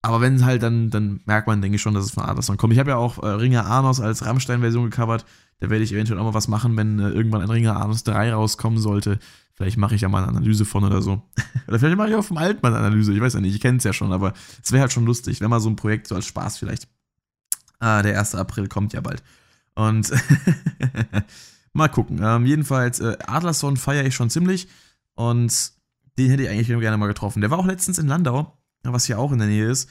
aber 0.06 0.20
wenn 0.20 0.46
halt, 0.46 0.62
dann, 0.62 0.90
dann 0.90 1.22
merkt 1.26 1.48
man, 1.48 1.62
denke 1.62 1.78
ich 1.78 1.82
schon, 1.82 1.94
dass 1.94 2.04
es 2.04 2.12
von 2.12 2.26
Adlerson 2.26 2.58
kommt. 2.58 2.74
Ich 2.74 2.80
habe 2.80 2.90
ja 2.90 2.98
auch 2.98 3.24
äh, 3.24 3.28
Ringer 3.28 3.66
Arnos 3.66 4.02
als 4.02 4.26
Rammstein-Version 4.26 4.90
gecovert. 4.90 5.26
Da 5.62 5.70
werde 5.70 5.82
ich 5.82 5.94
eventuell 5.94 6.20
auch 6.20 6.26
mal 6.26 6.34
was 6.34 6.50
machen, 6.50 6.76
wenn 6.76 7.00
äh, 7.00 7.08
irgendwann 7.08 7.42
ein 7.42 7.50
Ringer 7.50 7.78
Arnos 7.78 8.04
3 8.04 8.34
rauskommen 8.34 8.80
sollte. 8.80 9.18
Vielleicht 9.56 9.78
mache 9.78 9.96
ich 9.96 10.02
ja 10.02 10.10
mal 10.10 10.24
eine 10.24 10.28
Analyse 10.28 10.66
von 10.66 10.84
oder 10.84 11.02
so. 11.02 11.22
oder 11.70 11.80
vielleicht 11.80 11.96
mache 11.96 12.10
ich 12.10 12.16
auch 12.16 12.24
vom 12.26 12.38
Altmann 12.38 12.74
eine 12.74 12.86
Analyse. 12.86 13.14
Ich 13.14 13.22
weiß 13.22 13.34
ja 13.34 13.40
nicht, 13.40 13.56
ich 13.56 13.62
kenne 13.62 13.78
es 13.78 13.86
ja 13.86 13.94
schon, 13.94 14.12
aber 14.12 14.34
es 14.62 14.74
wäre 14.74 14.82
halt 14.82 14.92
schon 14.92 15.06
lustig, 15.06 15.40
wenn 15.40 15.50
mal 15.50 15.62
so 15.62 15.70
ein 15.70 15.78
Projekt 15.78 16.08
so 16.08 16.16
als 16.16 16.26
Spaß 16.26 16.58
vielleicht. 16.58 16.90
Ah, 17.80 18.02
der 18.02 18.20
1. 18.20 18.36
April 18.36 18.68
kommt 18.68 18.92
ja 18.92 19.00
bald. 19.00 19.24
Und 19.74 20.12
mal 21.74 21.88
gucken. 21.88 22.20
Ähm, 22.22 22.46
jedenfalls, 22.46 23.00
äh, 23.00 23.18
Adlerson 23.26 23.78
feiere 23.78 24.06
ich 24.06 24.16
schon 24.16 24.30
ziemlich. 24.30 24.68
Und 25.16 25.72
den 26.18 26.30
hätte 26.30 26.44
ich 26.44 26.50
eigentlich 26.50 26.68
gerne 26.68 26.98
mal 26.98 27.08
getroffen. 27.08 27.40
Der 27.40 27.52
war 27.52 27.60
auch 27.60 27.66
letztens 27.66 28.00
in 28.00 28.08
Landau 28.08 28.58
was 28.84 29.06
hier 29.06 29.20
auch 29.20 29.32
in 29.32 29.40
der 29.40 29.48
Nähe 29.48 29.70
ist. 29.70 29.90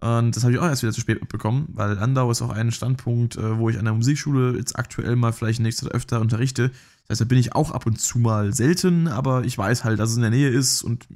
Und 0.00 0.34
das 0.34 0.42
habe 0.42 0.52
ich 0.52 0.58
auch 0.58 0.64
erst 0.64 0.82
wieder 0.82 0.92
zu 0.92 1.00
spät 1.00 1.20
mitbekommen, 1.20 1.68
weil 1.74 1.92
Landau 1.92 2.28
ist 2.32 2.42
auch 2.42 2.50
ein 2.50 2.72
Standpunkt, 2.72 3.36
äh, 3.36 3.58
wo 3.58 3.70
ich 3.70 3.78
an 3.78 3.84
der 3.84 3.94
Musikschule 3.94 4.56
jetzt 4.56 4.76
aktuell 4.76 5.14
mal 5.14 5.32
vielleicht 5.32 5.60
nächstes 5.60 5.86
Zeit 5.86 5.94
öfter 5.94 6.20
unterrichte. 6.20 6.70
Das 7.06 7.10
heißt, 7.10 7.20
da 7.20 7.24
bin 7.26 7.38
ich 7.38 7.54
auch 7.54 7.70
ab 7.70 7.86
und 7.86 8.00
zu 8.00 8.18
mal 8.18 8.52
selten, 8.52 9.06
aber 9.06 9.44
ich 9.44 9.56
weiß 9.56 9.84
halt, 9.84 10.00
dass 10.00 10.10
es 10.10 10.16
in 10.16 10.22
der 10.22 10.32
Nähe 10.32 10.48
ist 10.48 10.82
und 10.82 11.06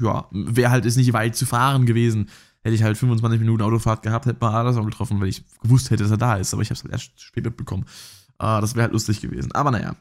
ja, 0.00 0.26
wäre 0.30 0.70
halt 0.70 0.86
ist 0.86 0.96
nicht 0.96 1.12
weit 1.12 1.36
zu 1.36 1.44
fahren 1.44 1.84
gewesen. 1.84 2.30
Hätte 2.62 2.74
ich 2.74 2.82
halt 2.82 2.96
25 2.96 3.40
Minuten 3.40 3.62
Autofahrt 3.62 4.02
gehabt, 4.02 4.24
hätte 4.24 4.38
man 4.40 4.54
Aderson 4.54 4.86
getroffen, 4.86 5.20
weil 5.20 5.28
ich 5.28 5.44
gewusst 5.62 5.90
hätte, 5.90 6.04
dass 6.04 6.10
er 6.10 6.16
da 6.16 6.36
ist. 6.36 6.54
Aber 6.54 6.62
ich 6.62 6.70
habe 6.70 6.78
es 6.78 6.82
halt 6.82 6.92
erst 6.92 7.20
spät 7.20 7.44
mitbekommen. 7.44 7.84
Uh, 8.42 8.60
das 8.62 8.74
wäre 8.74 8.84
halt 8.84 8.92
lustig 8.92 9.20
gewesen. 9.20 9.52
Aber 9.52 9.70
naja. 9.70 9.96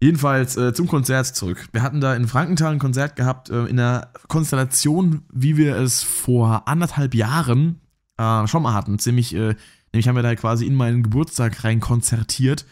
Jedenfalls 0.00 0.56
äh, 0.58 0.74
zum 0.74 0.88
Konzert 0.88 1.26
zurück. 1.26 1.68
Wir 1.72 1.82
hatten 1.82 2.00
da 2.02 2.14
in 2.14 2.28
Frankenthal 2.28 2.72
ein 2.72 2.78
Konzert 2.78 3.16
gehabt, 3.16 3.48
äh, 3.48 3.64
in 3.64 3.78
der 3.78 4.12
Konstellation, 4.28 5.22
wie 5.32 5.56
wir 5.56 5.76
es 5.76 6.02
vor 6.02 6.68
anderthalb 6.68 7.14
Jahren 7.14 7.80
äh, 8.18 8.46
schon 8.46 8.62
mal 8.62 8.74
hatten. 8.74 8.98
Ziemlich, 8.98 9.34
äh, 9.34 9.54
nämlich 9.92 10.06
haben 10.06 10.16
wir 10.16 10.22
da 10.22 10.34
quasi 10.34 10.66
in 10.66 10.74
meinen 10.74 11.02
Geburtstag 11.02 11.64
rein 11.64 11.80
konzertiert. 11.80 12.66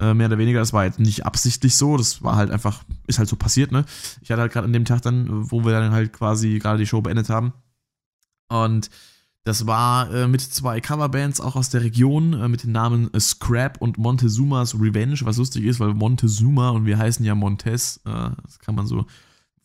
Äh, 0.00 0.14
mehr 0.14 0.28
oder 0.28 0.38
weniger, 0.38 0.60
das 0.60 0.72
war 0.72 0.86
jetzt 0.86 0.98
nicht 0.98 1.26
absichtlich 1.26 1.76
so, 1.76 1.98
das 1.98 2.22
war 2.22 2.36
halt 2.36 2.50
einfach, 2.50 2.82
ist 3.06 3.18
halt 3.18 3.28
so 3.28 3.36
passiert, 3.36 3.70
ne? 3.70 3.84
Ich 4.22 4.30
hatte 4.30 4.40
halt 4.40 4.52
gerade 4.52 4.64
an 4.64 4.72
dem 4.72 4.86
Tag 4.86 5.02
dann, 5.02 5.50
wo 5.50 5.62
wir 5.66 5.72
dann 5.72 5.92
halt 5.92 6.14
quasi 6.14 6.58
gerade 6.58 6.78
die 6.78 6.86
Show 6.86 7.02
beendet 7.02 7.28
haben. 7.28 7.52
Und 8.48 8.88
das 9.44 9.66
war 9.66 10.12
äh, 10.12 10.28
mit 10.28 10.42
zwei 10.42 10.80
Coverbands 10.80 11.40
auch 11.40 11.56
aus 11.56 11.70
der 11.70 11.82
Region 11.82 12.34
äh, 12.34 12.48
mit 12.48 12.64
den 12.64 12.72
Namen 12.72 13.12
äh, 13.14 13.20
Scrap 13.20 13.80
und 13.80 13.96
Montezuma's 13.96 14.74
Revenge, 14.74 15.18
was 15.22 15.38
lustig 15.38 15.64
ist, 15.64 15.80
weil 15.80 15.94
Montezuma 15.94 16.70
und 16.70 16.84
wir 16.84 16.98
heißen 16.98 17.24
ja 17.24 17.34
Montes, 17.34 18.00
äh, 18.04 18.30
das 18.42 18.58
kann 18.58 18.74
man 18.74 18.86
so 18.86 19.06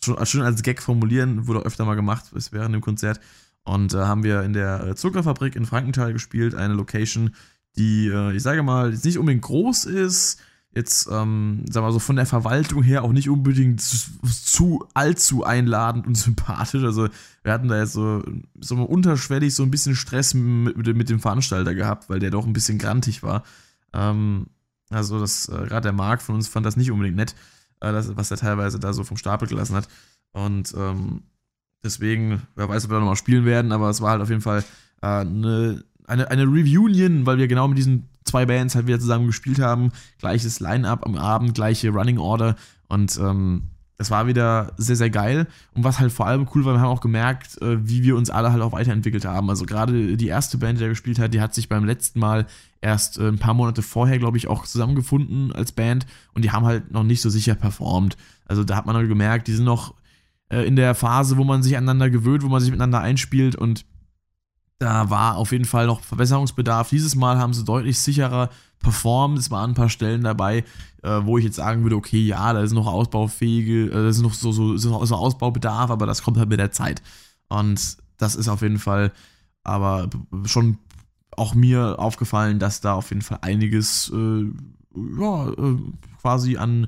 schon, 0.03 0.24
schön 0.25 0.44
als 0.44 0.63
Gag 0.63 0.82
formulieren, 0.82 1.48
wurde 1.48 1.60
auch 1.60 1.65
öfter 1.65 1.84
mal 1.84 1.96
gemacht 1.96 2.32
bis 2.34 2.53
während 2.53 2.74
dem 2.74 2.82
Konzert. 2.82 3.20
Und 3.63 3.94
äh, 3.94 3.98
haben 3.98 4.24
wir 4.24 4.44
in 4.44 4.53
der 4.53 4.88
äh, 4.88 4.96
Zuckerfabrik 4.96 5.55
in 5.55 5.65
Frankenthal 5.65 6.13
gespielt, 6.13 6.55
eine 6.55 6.74
Location, 6.74 7.36
die, 7.77 8.08
ich 8.34 8.41
sage 8.41 8.63
mal, 8.63 8.94
jetzt 8.94 9.03
nicht 9.03 9.17
unbedingt 9.17 9.41
groß 9.41 9.84
ist, 9.84 10.39
jetzt, 10.75 11.08
ähm, 11.10 11.63
sagen 11.70 11.88
wir 11.88 11.91
so, 11.91 12.00
von 12.00 12.17
der 12.17 12.25
Verwaltung 12.25 12.84
her 12.84 13.03
auch 13.03 13.13
nicht 13.13 13.29
unbedingt 13.29 13.82
zu 13.82 14.86
allzu 14.94 15.44
einladend 15.46 16.05
und 16.05 16.15
sympathisch. 16.17 16.84
Also 16.84 17.08
wir 17.44 17.53
hatten 17.53 17.70
da 17.70 17.79
jetzt 17.79 17.94
so, 17.94 18.24
so 18.60 18.75
unterschwellig 18.75 19.55
so 19.55 19.63
ein 19.63 19.72
bisschen 19.72 19.96
Stress 19.96 20.34
mit, 20.34 20.75
mit 20.77 21.10
dem 21.10 21.20
Veranstalter 21.20 21.74
gehabt, 21.74 22.10
weil 22.10 22.20
der 22.20 22.29
doch 22.29 22.46
ein 22.46 22.53
bisschen 22.53 22.77
grantig 22.77 23.24
war. 23.24 23.44
Ähm, 23.94 24.48
also 24.89 25.20
das, 25.20 25.48
äh, 25.48 25.65
gerade 25.65 25.84
der 25.84 25.94
Marc 25.94 26.22
von 26.22 26.36
uns 26.36 26.50
fand 26.50 26.65
das 26.65 26.75
nicht 26.75 26.91
unbedingt 26.91 27.15
nett, 27.15 27.36
äh, 27.79 27.94
das, 27.94 28.15
was 28.17 28.29
er 28.29 28.38
teilweise 28.38 28.79
da 28.79 28.91
so 28.91 29.05
vom 29.05 29.17
Stapel 29.17 29.48
gelassen 29.48 29.75
hat. 29.75 29.88
Und 30.34 30.74
ähm, 30.77 31.24
deswegen, 31.84 32.41
wer 32.55 32.67
weiß, 32.67 32.86
ob 32.86 32.91
wir 32.91 32.96
da 32.96 33.00
nochmal 33.00 33.15
spielen 33.15 33.46
werden, 33.46 33.72
aber 33.72 33.89
es 33.89 34.01
war 34.01 34.12
halt 34.12 34.22
auf 34.22 34.29
jeden 34.29 34.41
Fall 34.41 34.63
äh, 35.01 35.08
eine, 35.08 35.86
eine, 36.07 36.29
eine 36.29 36.45
Reunion, 36.45 37.25
weil 37.25 37.38
wir 37.38 37.47
genau 37.47 37.67
mit 37.67 37.77
diesen 37.77 38.07
zwei 38.24 38.45
Bands 38.45 38.75
halt 38.75 38.88
wieder 38.88 39.00
zusammen 39.00 39.27
gespielt 39.27 39.59
haben. 39.59 39.91
Gleiches 40.19 40.59
Line-Up 40.59 41.05
am 41.05 41.15
Abend, 41.15 41.53
gleiche 41.53 41.89
Running 41.89 42.17
Order 42.17 42.55
und 42.88 43.17
ähm, 43.17 43.69
es 43.97 44.12
war 44.12 44.27
wieder 44.27 44.74
sehr, 44.77 44.95
sehr 44.95 45.09
geil. 45.09 45.47
Und 45.74 45.83
was 45.83 46.00
halt 46.00 46.12
vor 46.12 46.27
allem 46.27 46.47
cool 46.53 46.65
war, 46.65 46.74
wir 46.74 46.81
haben 46.81 46.89
auch 46.89 47.01
gemerkt, 47.01 47.62
äh, 47.62 47.88
wie 47.88 48.03
wir 48.03 48.17
uns 48.17 48.29
alle 48.29 48.51
halt 48.51 48.62
auch 48.62 48.74
weiterentwickelt 48.74 49.25
haben. 49.25 49.50
Also 49.50 49.65
gerade 49.65 50.17
die 50.17 50.27
erste 50.27 50.57
Band, 50.57 50.79
die 50.79 50.83
er 50.83 50.89
gespielt 50.89 51.17
hat, 51.17 51.33
die 51.33 51.39
hat 51.39 51.53
sich 51.53 51.69
beim 51.69 51.85
letzten 51.85 52.19
Mal 52.19 52.45
erst 52.81 53.17
äh, 53.17 53.27
ein 53.27 53.39
paar 53.39 53.53
Monate 53.53 53.81
vorher, 53.81 54.19
glaube 54.19 54.38
ich, 54.38 54.47
auch 54.47 54.65
zusammengefunden 54.65 55.53
als 55.53 55.71
Band 55.71 56.05
und 56.33 56.43
die 56.43 56.51
haben 56.51 56.65
halt 56.65 56.91
noch 56.91 57.03
nicht 57.03 57.21
so 57.21 57.29
sicher 57.29 57.55
performt. 57.55 58.17
Also 58.45 58.63
da 58.63 58.75
hat 58.75 58.85
man 58.85 58.95
halt 58.95 59.07
gemerkt, 59.07 59.47
die 59.47 59.53
sind 59.53 59.65
noch 59.65 59.93
äh, 60.50 60.67
in 60.67 60.75
der 60.75 60.93
Phase, 60.93 61.38
wo 61.38 61.43
man 61.43 61.63
sich 61.63 61.77
aneinander 61.77 62.09
gewöhnt, 62.09 62.43
wo 62.43 62.50
man 62.50 62.59
sich 62.59 62.71
miteinander 62.71 63.00
einspielt 63.00 63.55
und 63.55 63.85
da 64.79 65.10
war 65.10 65.38
auf 65.38 65.51
jeden 65.51 65.65
Fall 65.65 65.88
noch 65.88 66.01
Verbesserungsbedarf. 66.01 66.89
Dieses 66.89 67.15
Mal 67.15 67.38
haben 67.38 67.53
sie 67.53 67.63
deutlich 67.63 68.00
sicherer 68.00 68.50
performt. 68.79 69.38
Es 69.38 69.50
waren 69.50 69.72
ein 69.72 69.75
paar 69.75 69.89
Stellen 69.89 70.24
dabei, 70.24 70.63
äh, 71.01 71.22
wo 71.24 71.38
ich 71.38 71.46
jetzt 71.46 71.55
sagen 71.55 71.84
würde, 71.84 71.96
okay, 71.96 72.22
ja, 72.22 72.53
da 72.53 72.62
ist 72.62 72.74
noch 72.74 72.88
ausbaufähige, 72.88 73.86
äh, 73.86 73.91
da 73.91 74.08
ist 74.08 74.22
noch 74.22 74.34
so, 74.34 74.51
so, 74.51 74.77
so, 74.77 75.03
so 75.05 75.15
Ausbaubedarf, 75.15 75.89
aber 75.89 76.05
das 76.05 76.24
kommt 76.24 76.38
halt 76.38 76.50
mit 76.50 76.60
der 76.60 76.72
Zeit. 76.72 77.01
Und 77.48 77.98
das 78.17 78.36
ist 78.36 78.48
auf 78.48 78.62
jeden 78.62 78.79
Fall 78.79 79.12
aber 79.63 80.10
schon 80.46 80.77
auch 81.32 81.55
mir 81.55 82.00
aufgefallen, 82.00 82.60
dass 82.60 82.82
da 82.82 82.94
auf 82.94 83.10
jeden 83.10 83.22
Fall 83.22 83.39
einiges 83.41 84.12
äh, 84.13 84.46
ja, 85.20 85.50
äh, 85.50 85.77
quasi 86.22 86.58
an 86.58 86.88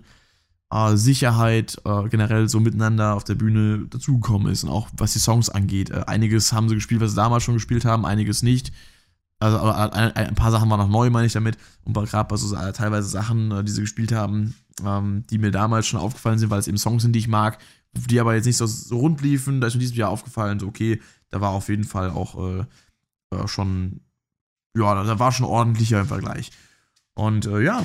äh, 0.71 0.95
Sicherheit 0.97 1.81
äh, 1.85 2.09
generell 2.09 2.49
so 2.49 2.59
miteinander 2.59 3.15
auf 3.15 3.23
der 3.23 3.35
Bühne 3.35 3.85
dazugekommen 3.89 4.51
ist 4.51 4.63
und 4.63 4.69
auch 4.69 4.89
was 4.97 5.13
die 5.13 5.19
Songs 5.19 5.49
angeht. 5.49 5.89
Äh, 5.89 6.03
einiges 6.07 6.51
haben 6.53 6.69
sie 6.69 6.75
gespielt, 6.75 7.01
was 7.01 7.11
sie 7.11 7.15
damals 7.15 7.43
schon 7.43 7.55
gespielt 7.55 7.85
haben, 7.85 8.05
einiges 8.05 8.43
nicht. 8.43 8.71
Also 9.39 9.59
ein, 9.59 10.15
ein 10.15 10.35
paar 10.35 10.51
Sachen 10.51 10.69
waren 10.69 10.79
noch 10.79 10.89
neu, 10.89 11.11
meine 11.11 11.27
ich 11.27 11.33
damit. 11.33 11.57
Und 11.83 11.93
gerade 11.93 12.27
bei 12.27 12.37
so 12.37 12.55
äh, 12.55 12.73
teilweise 12.73 13.07
Sachen, 13.07 13.65
die 13.65 13.71
sie 13.71 13.81
gespielt 13.81 14.11
haben, 14.11 14.55
ähm, 14.83 15.25
die 15.29 15.37
mir 15.37 15.51
damals 15.51 15.85
schon 15.85 15.99
aufgefallen 15.99 16.39
sind, 16.39 16.49
weil 16.49 16.59
es 16.59 16.67
eben 16.67 16.79
Songs 16.79 17.03
sind, 17.03 17.13
die 17.13 17.19
ich 17.19 17.27
mag, 17.27 17.59
die 17.93 18.19
aber 18.19 18.33
jetzt 18.33 18.45
nicht 18.45 18.57
so, 18.57 18.65
so 18.65 18.97
rund 18.97 19.21
liefen. 19.21 19.61
Da 19.61 19.67
ist 19.67 19.75
mir 19.75 19.81
diesem 19.81 19.97
Jahr 19.97 20.09
aufgefallen, 20.09 20.59
so 20.59 20.67
okay, 20.67 20.99
da 21.29 21.39
war 21.39 21.51
auf 21.51 21.69
jeden 21.69 21.83
Fall 21.83 22.09
auch 22.09 22.39
äh, 22.39 23.47
schon, 23.47 24.01
ja, 24.75 25.03
da 25.03 25.19
war 25.19 25.31
schon 25.31 25.45
ordentlicher 25.45 26.01
im 26.01 26.07
Vergleich. 26.07 26.51
Und 27.13 27.45
äh, 27.45 27.61
ja, 27.61 27.83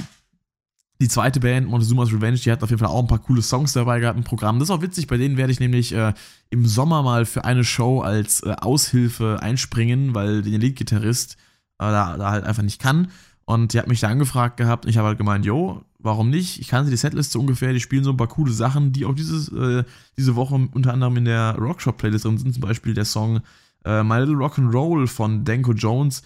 die 1.00 1.08
zweite 1.08 1.40
Band, 1.40 1.68
Montezuma's 1.68 2.12
Revenge, 2.12 2.38
die 2.38 2.52
hat 2.52 2.62
auf 2.62 2.70
jeden 2.70 2.78
Fall 2.78 2.88
auch 2.88 3.00
ein 3.00 3.08
paar 3.08 3.18
coole 3.18 3.42
Songs 3.42 3.72
dabei 3.72 3.98
gehabt 3.98 4.16
im 4.16 4.24
Programm. 4.24 4.58
Das 4.58 4.68
ist 4.68 4.74
auch 4.74 4.82
witzig, 4.82 5.08
bei 5.08 5.16
denen 5.16 5.36
werde 5.36 5.52
ich 5.52 5.58
nämlich 5.58 5.92
äh, 5.92 6.12
im 6.50 6.64
Sommer 6.66 7.02
mal 7.02 7.26
für 7.26 7.44
eine 7.44 7.64
Show 7.64 8.00
als 8.00 8.42
äh, 8.42 8.54
Aushilfe 8.60 9.40
einspringen, 9.42 10.14
weil 10.14 10.42
der 10.42 10.58
Lead-Gitarrist 10.58 11.34
äh, 11.78 11.84
da, 11.84 12.16
da, 12.16 12.30
halt 12.30 12.44
einfach 12.44 12.62
nicht 12.62 12.80
kann. 12.80 13.10
Und 13.44 13.72
die 13.72 13.78
hat 13.80 13.88
mich 13.88 14.00
da 14.00 14.08
angefragt 14.08 14.56
gehabt 14.56 14.84
und 14.84 14.90
ich 14.90 14.96
habe 14.96 15.08
halt 15.08 15.18
gemeint, 15.18 15.44
jo, 15.44 15.82
warum 15.98 16.30
nicht? 16.30 16.60
Ich 16.60 16.68
kannte 16.68 16.90
die 16.90 16.96
Setliste 16.96 17.38
ungefähr, 17.38 17.72
die 17.72 17.80
spielen 17.80 18.04
so 18.04 18.10
ein 18.10 18.16
paar 18.16 18.28
coole 18.28 18.52
Sachen, 18.52 18.92
die 18.92 19.04
auch 19.04 19.14
dieses, 19.14 19.48
äh, 19.48 19.82
diese 20.16 20.36
Woche 20.36 20.54
unter 20.72 20.92
anderem 20.92 21.16
in 21.16 21.24
der 21.24 21.56
Rockshop-Playlist 21.58 22.24
drin 22.24 22.38
sind. 22.38 22.52
Zum 22.52 22.62
Beispiel 22.62 22.94
der 22.94 23.04
Song 23.04 23.40
äh, 23.84 24.04
My 24.04 24.20
Little 24.20 24.36
Rock'n'Roll 24.36 25.08
von 25.08 25.44
Danko 25.44 25.72
Jones 25.72 26.22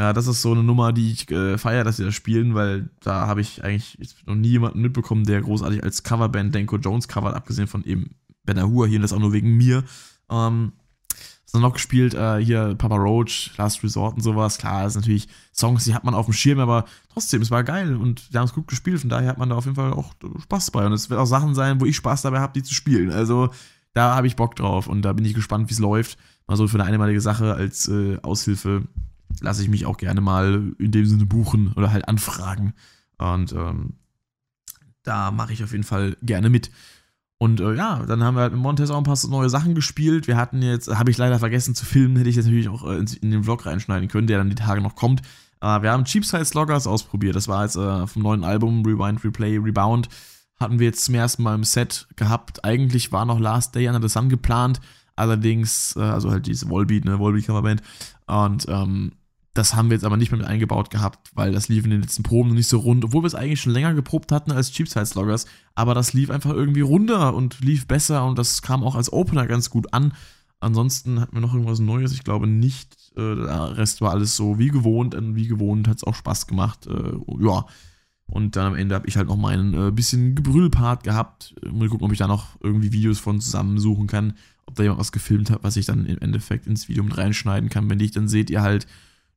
ja, 0.00 0.14
das 0.14 0.26
ist 0.26 0.40
so 0.40 0.52
eine 0.52 0.62
Nummer, 0.62 0.94
die 0.94 1.12
ich 1.12 1.30
äh, 1.30 1.58
feiere, 1.58 1.84
dass 1.84 1.98
sie 1.98 2.04
das 2.04 2.14
spielen, 2.14 2.54
weil 2.54 2.88
da 3.00 3.26
habe 3.26 3.42
ich 3.42 3.62
eigentlich 3.62 3.98
noch 4.24 4.34
nie 4.34 4.48
jemanden 4.48 4.80
mitbekommen, 4.80 5.24
der 5.24 5.42
großartig 5.42 5.84
als 5.84 6.02
Coverband 6.02 6.54
Danko 6.54 6.78
Jones 6.78 7.06
covert, 7.06 7.34
abgesehen 7.34 7.66
von 7.66 7.84
eben 7.84 8.14
Ben 8.44 8.58
Ahua 8.58 8.86
hier 8.86 8.96
und 8.96 9.02
das 9.02 9.12
auch 9.12 9.18
nur 9.18 9.34
wegen 9.34 9.58
mir. 9.58 9.84
Ähm, 10.30 10.72
was 11.52 11.60
noch 11.60 11.74
gespielt, 11.74 12.14
äh, 12.14 12.38
hier 12.42 12.76
Papa 12.76 12.96
Roach, 12.96 13.50
Last 13.58 13.84
Resort 13.84 14.14
und 14.14 14.22
sowas. 14.22 14.56
Klar, 14.56 14.84
das 14.84 14.94
sind 14.94 15.02
natürlich 15.02 15.28
Songs, 15.52 15.84
die 15.84 15.92
hat 15.92 16.04
man 16.04 16.14
auf 16.14 16.24
dem 16.24 16.32
Schirm, 16.32 16.60
aber 16.60 16.86
trotzdem, 17.12 17.42
es 17.42 17.50
war 17.50 17.62
geil 17.62 17.94
und 17.94 18.32
die 18.32 18.38
haben 18.38 18.46
es 18.46 18.54
gut 18.54 18.68
gespielt, 18.68 19.00
von 19.00 19.10
daher 19.10 19.28
hat 19.28 19.38
man 19.38 19.50
da 19.50 19.56
auf 19.56 19.66
jeden 19.66 19.76
Fall 19.76 19.92
auch 19.92 20.14
Spaß 20.44 20.70
bei. 20.70 20.86
Und 20.86 20.94
es 20.94 21.10
wird 21.10 21.20
auch 21.20 21.26
Sachen 21.26 21.54
sein, 21.54 21.78
wo 21.78 21.84
ich 21.84 21.96
Spaß 21.96 22.22
dabei 22.22 22.40
habe, 22.40 22.54
die 22.54 22.62
zu 22.62 22.72
spielen. 22.72 23.10
Also 23.10 23.50
da 23.92 24.16
habe 24.16 24.28
ich 24.28 24.36
Bock 24.36 24.56
drauf 24.56 24.86
und 24.86 25.02
da 25.02 25.12
bin 25.12 25.26
ich 25.26 25.34
gespannt, 25.34 25.68
wie 25.68 25.74
es 25.74 25.78
läuft. 25.78 26.16
Mal 26.46 26.56
so 26.56 26.66
für 26.68 26.80
eine 26.80 26.90
einmalige 26.90 27.20
Sache 27.20 27.52
als 27.52 27.86
äh, 27.86 28.16
Aushilfe 28.22 28.84
lasse 29.40 29.62
ich 29.62 29.68
mich 29.68 29.86
auch 29.86 29.96
gerne 29.96 30.20
mal 30.20 30.72
in 30.78 30.90
dem 30.90 31.06
Sinne 31.06 31.26
buchen 31.26 31.72
oder 31.74 31.92
halt 31.92 32.08
anfragen. 32.08 32.74
Und 33.18 33.52
ähm, 33.52 33.94
da 35.02 35.30
mache 35.30 35.52
ich 35.52 35.64
auf 35.64 35.72
jeden 35.72 35.84
Fall 35.84 36.16
gerne 36.22 36.50
mit. 36.50 36.70
Und 37.38 37.60
äh, 37.60 37.74
ja, 37.74 38.04
dann 38.04 38.22
haben 38.22 38.34
wir 38.34 38.42
halt 38.42 38.52
mit 38.52 38.60
Montes 38.60 38.90
auch 38.90 38.98
ein 38.98 39.04
paar 39.04 39.18
neue 39.28 39.48
Sachen 39.48 39.74
gespielt. 39.74 40.26
Wir 40.26 40.36
hatten 40.36 40.60
jetzt, 40.60 40.94
habe 40.94 41.10
ich 41.10 41.16
leider 41.16 41.38
vergessen 41.38 41.74
zu 41.74 41.86
filmen, 41.86 42.16
hätte 42.16 42.28
ich 42.28 42.36
jetzt 42.36 42.44
natürlich 42.44 42.68
auch 42.68 42.86
äh, 42.86 42.98
in, 42.98 43.30
den 43.30 43.44
Vlog 43.44 43.64
reinschneiden 43.64 44.08
können, 44.08 44.26
der 44.26 44.38
dann 44.38 44.50
die 44.50 44.56
Tage 44.56 44.82
noch 44.82 44.94
kommt. 44.94 45.22
Äh, 45.62 45.80
wir 45.80 45.90
haben 45.90 46.04
Cheap 46.04 46.26
Size 46.26 46.52
Loggers 46.54 46.86
ausprobiert. 46.86 47.36
Das 47.36 47.48
war 47.48 47.64
jetzt 47.64 47.76
äh, 47.76 48.06
vom 48.06 48.22
neuen 48.22 48.44
Album 48.44 48.84
Rewind, 48.84 49.24
Replay, 49.24 49.56
Rebound. 49.56 50.10
Hatten 50.58 50.78
wir 50.78 50.88
jetzt 50.88 51.04
zum 51.04 51.14
ersten 51.14 51.42
Mal 51.42 51.54
im 51.54 51.64
Set 51.64 52.08
gehabt. 52.16 52.62
Eigentlich 52.62 53.10
war 53.10 53.24
noch 53.24 53.40
Last 53.40 53.74
Day 53.74 53.88
Under 53.88 54.06
the 54.06 54.12
Sun 54.12 54.28
geplant. 54.28 54.82
Allerdings, 55.16 55.96
äh, 55.96 56.00
also 56.00 56.30
halt 56.30 56.46
diese 56.46 56.68
Volbeat, 56.68 57.06
ne, 57.06 57.18
Volbeat 57.18 57.46
Coverband. 57.46 57.80
Und 58.26 58.66
ähm, 58.68 59.12
das 59.54 59.74
haben 59.74 59.90
wir 59.90 59.96
jetzt 59.96 60.04
aber 60.04 60.16
nicht 60.16 60.30
mehr 60.30 60.38
mit 60.38 60.46
eingebaut 60.46 60.90
gehabt, 60.90 61.30
weil 61.34 61.52
das 61.52 61.68
lief 61.68 61.84
in 61.84 61.90
den 61.90 62.02
letzten 62.02 62.22
Proben 62.22 62.50
noch 62.50 62.56
nicht 62.56 62.68
so 62.68 62.78
rund, 62.78 63.04
obwohl 63.04 63.22
wir 63.22 63.26
es 63.26 63.34
eigentlich 63.34 63.60
schon 63.60 63.72
länger 63.72 63.94
geprobt 63.94 64.30
hatten 64.30 64.52
als 64.52 64.70
Cheapside 64.70 65.06
Sloggers, 65.06 65.46
aber 65.74 65.94
das 65.94 66.12
lief 66.12 66.30
einfach 66.30 66.52
irgendwie 66.52 66.82
runder 66.82 67.34
und 67.34 67.60
lief 67.60 67.86
besser 67.86 68.24
und 68.26 68.38
das 68.38 68.62
kam 68.62 68.84
auch 68.84 68.94
als 68.94 69.12
Opener 69.12 69.46
ganz 69.46 69.70
gut 69.70 69.92
an. 69.92 70.12
Ansonsten 70.60 71.20
hatten 71.20 71.34
wir 71.34 71.40
noch 71.40 71.54
irgendwas 71.54 71.80
Neues, 71.80 72.12
ich 72.12 72.22
glaube 72.22 72.46
nicht. 72.46 72.94
Äh, 73.16 73.34
der 73.34 73.76
Rest 73.78 74.02
war 74.02 74.10
alles 74.10 74.36
so 74.36 74.58
wie 74.58 74.68
gewohnt, 74.68 75.16
wie 75.18 75.48
gewohnt 75.48 75.88
hat 75.88 75.96
es 75.96 76.04
auch 76.04 76.14
Spaß 76.14 76.46
gemacht. 76.46 76.86
Äh, 76.86 77.14
ja. 77.40 77.64
Und 78.26 78.54
dann 78.54 78.66
am 78.66 78.74
Ende 78.76 78.94
habe 78.94 79.08
ich 79.08 79.16
halt 79.16 79.26
noch 79.26 79.36
meinen 79.36 79.74
äh, 79.74 79.90
bisschen 79.90 80.36
Gebrüllpart 80.36 81.02
gehabt. 81.02 81.54
Mal 81.72 81.88
gucken, 81.88 82.06
ob 82.06 82.12
ich 82.12 82.18
da 82.18 82.28
noch 82.28 82.60
irgendwie 82.60 82.92
Videos 82.92 83.18
von 83.18 83.40
zusammensuchen 83.40 84.06
kann. 84.06 84.34
Ob 84.66 84.76
da 84.76 84.82
jemand 84.84 85.00
was 85.00 85.12
gefilmt 85.12 85.50
hat, 85.50 85.64
was 85.64 85.76
ich 85.76 85.86
dann 85.86 86.06
im 86.06 86.18
Endeffekt 86.18 86.66
ins 86.66 86.88
Video 86.88 87.02
mit 87.02 87.16
reinschneiden 87.16 87.70
kann. 87.70 87.88
Wenn 87.90 87.98
nicht, 87.98 88.14
dann 88.14 88.28
seht 88.28 88.50
ihr 88.50 88.60
halt 88.62 88.86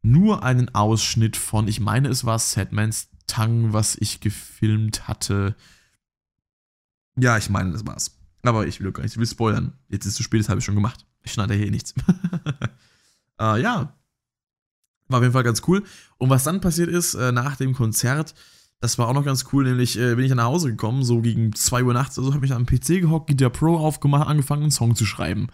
nur 0.04 0.44
einen 0.44 0.74
Ausschnitt 0.76 1.38
von, 1.38 1.68
ich 1.68 1.80
meine, 1.80 2.10
es 2.10 2.26
war 2.26 2.38
Sadmans 2.38 3.10
Tang, 3.26 3.74
was 3.74 3.96
ich 3.96 4.20
gefilmt 4.20 5.08
hatte. 5.08 5.56
Ja, 7.18 7.38
ich 7.38 7.50
meine, 7.50 7.72
das 7.72 7.88
war's. 7.88 8.20
Aber 8.44 8.68
ich 8.68 8.82
will 8.82 8.92
gar 8.92 9.04
nicht, 9.04 9.13
ich 9.13 9.20
will 9.20 9.26
spoilern. 9.26 9.74
Jetzt 9.88 10.06
ist 10.06 10.12
es 10.12 10.18
zu 10.18 10.24
spät, 10.24 10.42
das 10.42 10.50
habe 10.50 10.60
ich 10.60 10.66
schon 10.66 10.76
gemacht. 10.76 11.06
Ich 11.24 11.32
schneide 11.32 11.54
hier 11.54 11.68
eh 11.68 11.72
nichts. 11.72 11.94
äh, 13.39 13.62
ja. 13.62 13.98
War 15.08 15.20
auf 15.20 15.24
jeden 15.24 15.34
Fall 15.34 15.44
ganz 15.44 15.62
cool. 15.68 15.84
Und 16.18 16.30
was 16.30 16.44
dann 16.44 16.60
passiert 16.60 16.89
ist, 16.89 17.13
äh, 17.13 17.32
nach 17.32 17.56
dem 17.56 17.74
Konzert, 17.74 18.36
das 18.82 18.98
war 18.98 19.08
auch 19.08 19.13
noch 19.13 19.24
ganz 19.24 19.46
cool, 19.54 19.63
nämlich 19.63 19.98
äh, 19.98 20.16
bin 20.16 20.26
ich 20.26 20.34
nach 20.34 20.44
Hause 20.44 20.70
gekommen, 20.72 21.06
so 21.06 21.22
gegen 21.22 21.54
2 21.54 21.84
Uhr 21.84 21.94
nachts, 21.94 22.20
also 22.20 22.34
habe 22.34 22.46
ich 22.46 22.52
am 22.52 22.66
PC 22.66 23.00
gehockt, 23.00 23.30
Guitar 23.30 23.50
Pro 23.50 23.78
aufgemacht, 23.78 24.28
angefangen, 24.28 24.63
einen 24.63 24.72
Song 24.72 24.96
zu 24.96 25.06
schreiben. 25.06 25.48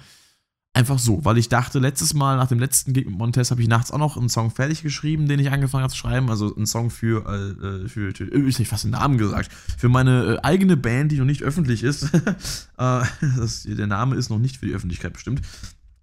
Einfach 0.72 1.00
so, 1.00 1.26
weil 1.26 1.40
ich 1.40 1.50
dachte, 1.50 1.80
letztes 1.80 2.14
Mal 2.14 2.38
nach 2.38 2.48
dem 2.48 2.60
letzten 2.60 2.94
Gig 2.94 3.08
mit 3.08 3.18
Montes 3.18 3.50
habe 3.50 3.60
ich 3.60 3.68
nachts 3.68 3.92
auch 3.92 3.98
noch 3.98 4.18
einen 4.18 4.30
Song 4.30 4.52
fertig 4.52 4.84
geschrieben, 4.84 5.28
den 5.28 5.40
ich 5.40 5.52
angefangen 5.52 5.82
habe 5.82 5.92
zu 5.92 5.98
schreiben. 5.98 6.30
Also 6.30 6.56
einen 6.56 6.68
Song 6.68 6.92
für, 6.92 7.26
äh, 7.26 7.90
für, 7.90 8.14
für 8.14 8.32
äh, 8.32 8.48
ich 8.48 8.68
fast 8.68 8.84
den 8.84 8.92
Namen 8.92 9.18
gesagt, 9.18 9.52
für 9.52 9.90
meine 9.90 10.36
äh, 10.36 10.40
eigene 10.44 10.78
Band, 10.78 11.12
die 11.12 11.18
noch 11.18 11.26
nicht 11.26 11.42
öffentlich 11.42 11.82
ist. 11.82 12.14
äh, 12.14 12.36
das, 12.78 13.64
der 13.64 13.88
Name 13.88 14.16
ist 14.16 14.30
noch 14.30 14.38
nicht 14.38 14.58
für 14.58 14.68
die 14.68 14.74
Öffentlichkeit 14.74 15.14
bestimmt. 15.14 15.42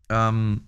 Ähm, 0.08 0.62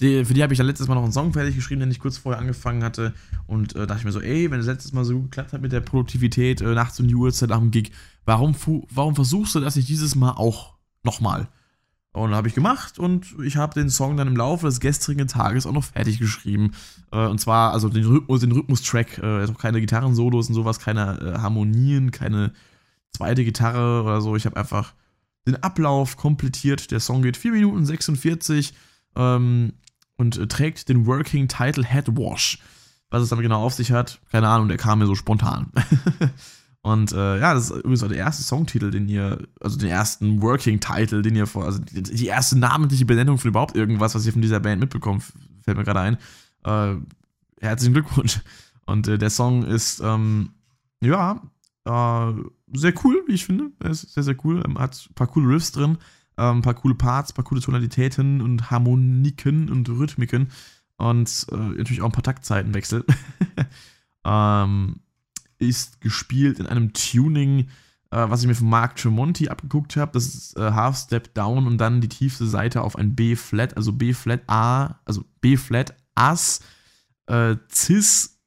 die, 0.00 0.26
für 0.26 0.34
die 0.34 0.42
habe 0.42 0.52
ich 0.52 0.58
dann 0.58 0.66
letztes 0.66 0.86
Mal 0.86 0.96
noch 0.96 1.02
einen 1.02 1.12
Song 1.12 1.32
fertig 1.32 1.56
geschrieben, 1.56 1.80
den 1.80 1.90
ich 1.90 1.98
kurz 1.98 2.18
vorher 2.18 2.40
angefangen 2.40 2.84
hatte. 2.84 3.14
Und 3.46 3.74
äh, 3.74 3.86
dachte 3.86 4.00
ich 4.00 4.04
mir 4.04 4.12
so, 4.12 4.20
ey, 4.20 4.50
wenn 4.50 4.60
es 4.60 4.66
letztes 4.66 4.92
Mal 4.92 5.04
so 5.06 5.14
gut 5.14 5.30
geklappt 5.30 5.54
hat 5.54 5.62
mit 5.62 5.72
der 5.72 5.80
Produktivität, 5.80 6.60
äh, 6.60 6.74
nachts 6.74 7.00
um 7.00 7.08
die 7.08 7.14
Uhrzeit 7.14 7.48
nach 7.48 7.58
dem 7.58 7.70
Gig, 7.70 7.92
warum, 8.26 8.54
warum 8.90 9.14
versuchst 9.14 9.54
du 9.54 9.60
das 9.60 9.76
nicht 9.76 9.88
dieses 9.88 10.14
Mal 10.14 10.32
auch 10.32 10.74
nochmal? 11.02 11.48
Und 12.12 12.34
habe 12.34 12.48
ich 12.48 12.54
gemacht 12.54 12.98
und 12.98 13.36
ich 13.44 13.56
habe 13.56 13.74
den 13.74 13.88
Song 13.88 14.16
dann 14.16 14.26
im 14.26 14.36
Laufe 14.36 14.66
des 14.66 14.80
gestrigen 14.80 15.28
Tages 15.28 15.64
auch 15.64 15.72
noch 15.72 15.84
fertig 15.84 16.18
geschrieben. 16.18 16.72
Äh, 17.12 17.26
und 17.26 17.40
zwar, 17.40 17.72
also 17.72 17.88
den 17.88 18.04
Rhythmus, 18.04 18.40
den 18.40 18.50
Rhythmus-Track, 18.50 19.18
äh, 19.18 19.44
auch 19.44 19.58
keine 19.58 19.80
Gitarrensolos 19.80 20.48
und 20.48 20.56
sowas, 20.56 20.80
keine 20.80 21.20
äh, 21.20 21.38
Harmonien, 21.38 22.10
keine 22.10 22.52
zweite 23.16 23.44
Gitarre 23.44 24.02
oder 24.02 24.20
so. 24.20 24.34
Ich 24.34 24.44
habe 24.44 24.56
einfach 24.56 24.92
den 25.46 25.62
Ablauf 25.62 26.16
komplettiert. 26.16 26.90
Der 26.90 26.98
Song 26.98 27.22
geht 27.22 27.36
4 27.36 27.52
Minuten 27.52 27.86
46 27.86 28.74
ähm, 29.16 29.74
und 30.16 30.36
äh, 30.36 30.48
trägt 30.48 30.88
den 30.88 31.06
Working 31.06 31.46
Title 31.46 31.84
Head 31.84 32.16
Wash. 32.16 32.58
Was 33.10 33.22
es 33.22 33.28
damit 33.28 33.44
genau 33.44 33.64
auf 33.64 33.74
sich 33.74 33.92
hat, 33.92 34.20
keine 34.30 34.48
Ahnung, 34.48 34.68
der 34.68 34.76
kam 34.76 35.00
mir 35.00 35.06
so 35.06 35.14
spontan. 35.14 35.72
Und 36.82 37.12
äh, 37.12 37.38
ja, 37.38 37.52
das 37.52 37.70
ist 37.70 37.76
übrigens 37.76 38.02
auch 38.02 38.08
der 38.08 38.16
erste 38.16 38.42
Songtitel, 38.42 38.90
den 38.90 39.08
ihr, 39.08 39.46
also 39.60 39.78
den 39.78 39.90
ersten 39.90 40.40
Working-Title, 40.40 41.20
den 41.20 41.36
ihr 41.36 41.46
vor, 41.46 41.66
also 41.66 41.78
die, 41.78 42.02
die, 42.02 42.26
erste 42.26 42.58
namentliche 42.58 43.04
Benennung 43.04 43.36
für 43.36 43.48
überhaupt 43.48 43.76
irgendwas, 43.76 44.14
was 44.14 44.24
ihr 44.24 44.32
von 44.32 44.40
dieser 44.40 44.60
Band 44.60 44.80
mitbekommt, 44.80 45.22
fällt 45.62 45.76
mir 45.76 45.84
gerade 45.84 46.00
ein. 46.00 46.16
Äh, 46.64 47.00
herzlichen 47.60 47.92
Glückwunsch. 47.92 48.40
Und 48.86 49.08
äh, 49.08 49.18
der 49.18 49.30
Song 49.30 49.64
ist, 49.64 50.00
ähm, 50.00 50.50
ja, 51.02 51.42
äh, 51.84 52.32
sehr 52.72 52.94
cool, 53.04 53.24
wie 53.26 53.34
ich 53.34 53.44
finde. 53.44 53.70
Er 53.80 53.90
ist 53.90 54.12
sehr, 54.12 54.22
sehr 54.22 54.36
cool. 54.44 54.62
Er 54.62 54.80
hat 54.80 55.06
ein 55.10 55.14
paar 55.14 55.26
coole 55.26 55.48
Riffs 55.54 55.72
drin. 55.72 55.98
Ähm, 56.38 56.58
ein 56.58 56.62
paar 56.62 56.74
coole 56.74 56.94
Parts, 56.94 57.32
ein 57.32 57.34
paar 57.34 57.44
coole 57.44 57.60
Tonalitäten 57.60 58.40
und 58.40 58.70
Harmoniken 58.70 59.70
und 59.70 59.88
Rhythmiken 59.88 60.48
und 60.96 61.46
äh, 61.50 61.56
natürlich 61.56 62.00
auch 62.00 62.06
ein 62.06 62.12
paar 62.12 62.22
Taktzeitenwechsel. 62.22 63.04
ähm, 64.24 65.00
ist 65.60 66.00
gespielt 66.00 66.58
in 66.58 66.66
einem 66.66 66.92
Tuning, 66.92 67.68
äh, 68.10 68.28
was 68.28 68.40
ich 68.40 68.48
mir 68.48 68.54
von 68.54 68.68
Mark 68.68 68.96
Tremonti 68.96 69.48
abgeguckt 69.48 69.96
habe. 69.96 70.12
Das 70.12 70.26
ist 70.26 70.56
äh, 70.56 70.72
Half 70.72 70.96
Step 70.96 71.34
Down 71.34 71.66
und 71.66 71.78
dann 71.78 72.00
die 72.00 72.08
tiefste 72.08 72.46
Seite 72.46 72.82
auf 72.82 72.96
ein 72.96 73.14
B-Flat, 73.14 73.76
also 73.76 73.92
B-Flat 73.92 74.42
A, 74.48 75.00
also 75.04 75.24
B-Flat 75.40 75.94
Ass, 76.14 76.60
äh, 77.26 77.56
Cis, 77.72 78.38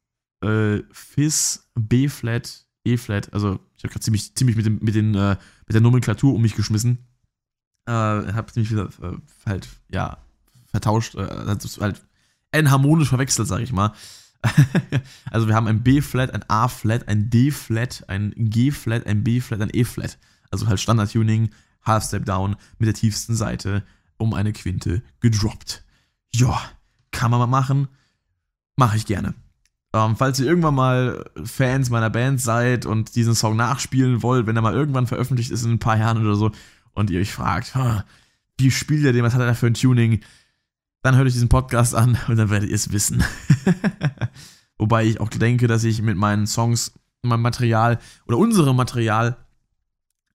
äh, 0.43 0.80
Fis, 0.91 1.69
B-Flat, 1.76 2.65
E-Flat. 2.84 3.32
Also 3.34 3.60
ich 3.78 3.84
habe 3.84 3.93
gerade 3.93 4.04
ziemlich, 4.04 4.36
ziemlich 4.36 4.58
mit, 4.58 4.65
dem, 4.65 4.80
mit, 4.82 4.95
den, 4.95 5.15
äh, 5.15 5.38
mit 5.67 5.73
der 5.73 5.82
Nomenklatur 5.82 6.34
um 6.34 6.41
mich 6.41 6.56
geschmissen. 6.56 7.06
Äh, 7.86 7.91
habe 7.91 8.52
ziemlich 8.52 8.71
wieder 8.71 8.89
äh, 9.02 9.17
halt, 9.45 9.67
ja, 9.89 10.17
vertauscht, 10.71 11.15
äh, 11.15 11.56
halt 11.80 12.02
enharmonisch 12.52 13.10
verwechselt, 13.10 13.47
sage 13.47 13.63
ich 13.63 13.73
mal. 13.73 13.93
also 15.32 15.48
wir 15.48 15.56
haben 15.56 15.68
ein 15.68 15.84
B-Flat, 15.84 16.34
ein 16.34 16.44
A-Flat, 16.50 17.08
ein 17.08 17.30
D-Flat, 17.30 18.04
ein 18.08 18.34
G-Flat, 18.36 19.08
ein 19.08 19.24
B-Flat, 19.24 19.62
ein 19.62 19.70
E-Flat. 19.72 20.18
Also 20.52 20.68
halt 20.68 20.80
Standard-Tuning, 20.80 21.50
Half-Step-Down 21.86 22.56
mit 22.78 22.88
der 22.88 22.94
tiefsten 22.94 23.36
Seite 23.36 23.84
um 24.18 24.34
eine 24.34 24.54
Quinte 24.54 25.02
gedroppt. 25.20 25.84
Ja, 26.34 26.60
kann 27.12 27.32
man 27.32 27.40
mal 27.40 27.48
machen. 27.48 27.88
Mache 28.76 28.98
ich 28.98 29.06
gerne. 29.06 29.34
Ähm, 29.94 30.16
falls 30.16 30.40
ihr 30.40 30.48
irgendwann 30.48 30.76
mal 30.76 31.30
Fans 31.44 31.90
meiner 31.90 32.10
Band 32.10 32.42
seid 32.42 32.86
und 32.86 33.16
diesen 33.16 33.36
Song 33.36 33.56
nachspielen 33.56 34.24
wollt, 34.24 34.48
wenn 34.48 34.56
er 34.56 34.64
mal 34.64 34.74
irgendwann 34.74 35.08
veröffentlicht 35.08 35.52
ist 35.52 35.64
in 35.64 35.74
ein 35.74 35.80
paar 35.80 35.98
Jahren 35.98 36.24
oder 36.24 36.36
so 36.36 36.52
und 36.94 37.12
ihr 37.12 37.20
euch 37.20 37.32
fragt, 37.32 37.74
wie 38.58 38.72
spielt 38.72 39.06
er 39.06 39.14
den, 39.14 39.24
was 39.24 39.34
hat 39.34 39.42
er 39.42 39.48
da 39.48 39.54
für 39.54 39.68
ein 39.68 39.76
Tuning, 39.76 40.22
dann 41.04 41.16
hört 41.16 41.28
euch 41.28 41.34
diesen 41.34 41.50
Podcast 41.50 41.94
an 41.94 42.18
und 42.28 42.38
dann 42.38 42.50
werdet 42.50 42.70
ihr 42.70 42.76
es 42.76 42.92
wissen. 42.92 43.24
Wobei 44.80 45.06
ich 45.06 45.20
auch 45.20 45.30
denke, 45.30 45.68
dass 45.68 45.84
ich 45.84 46.02
mit 46.02 46.18
meinen 46.18 46.48
Songs, 46.48 46.94
meinem 47.22 47.42
Material 47.42 48.00
oder 48.26 48.38
unserem 48.38 48.76
Material 48.76 49.38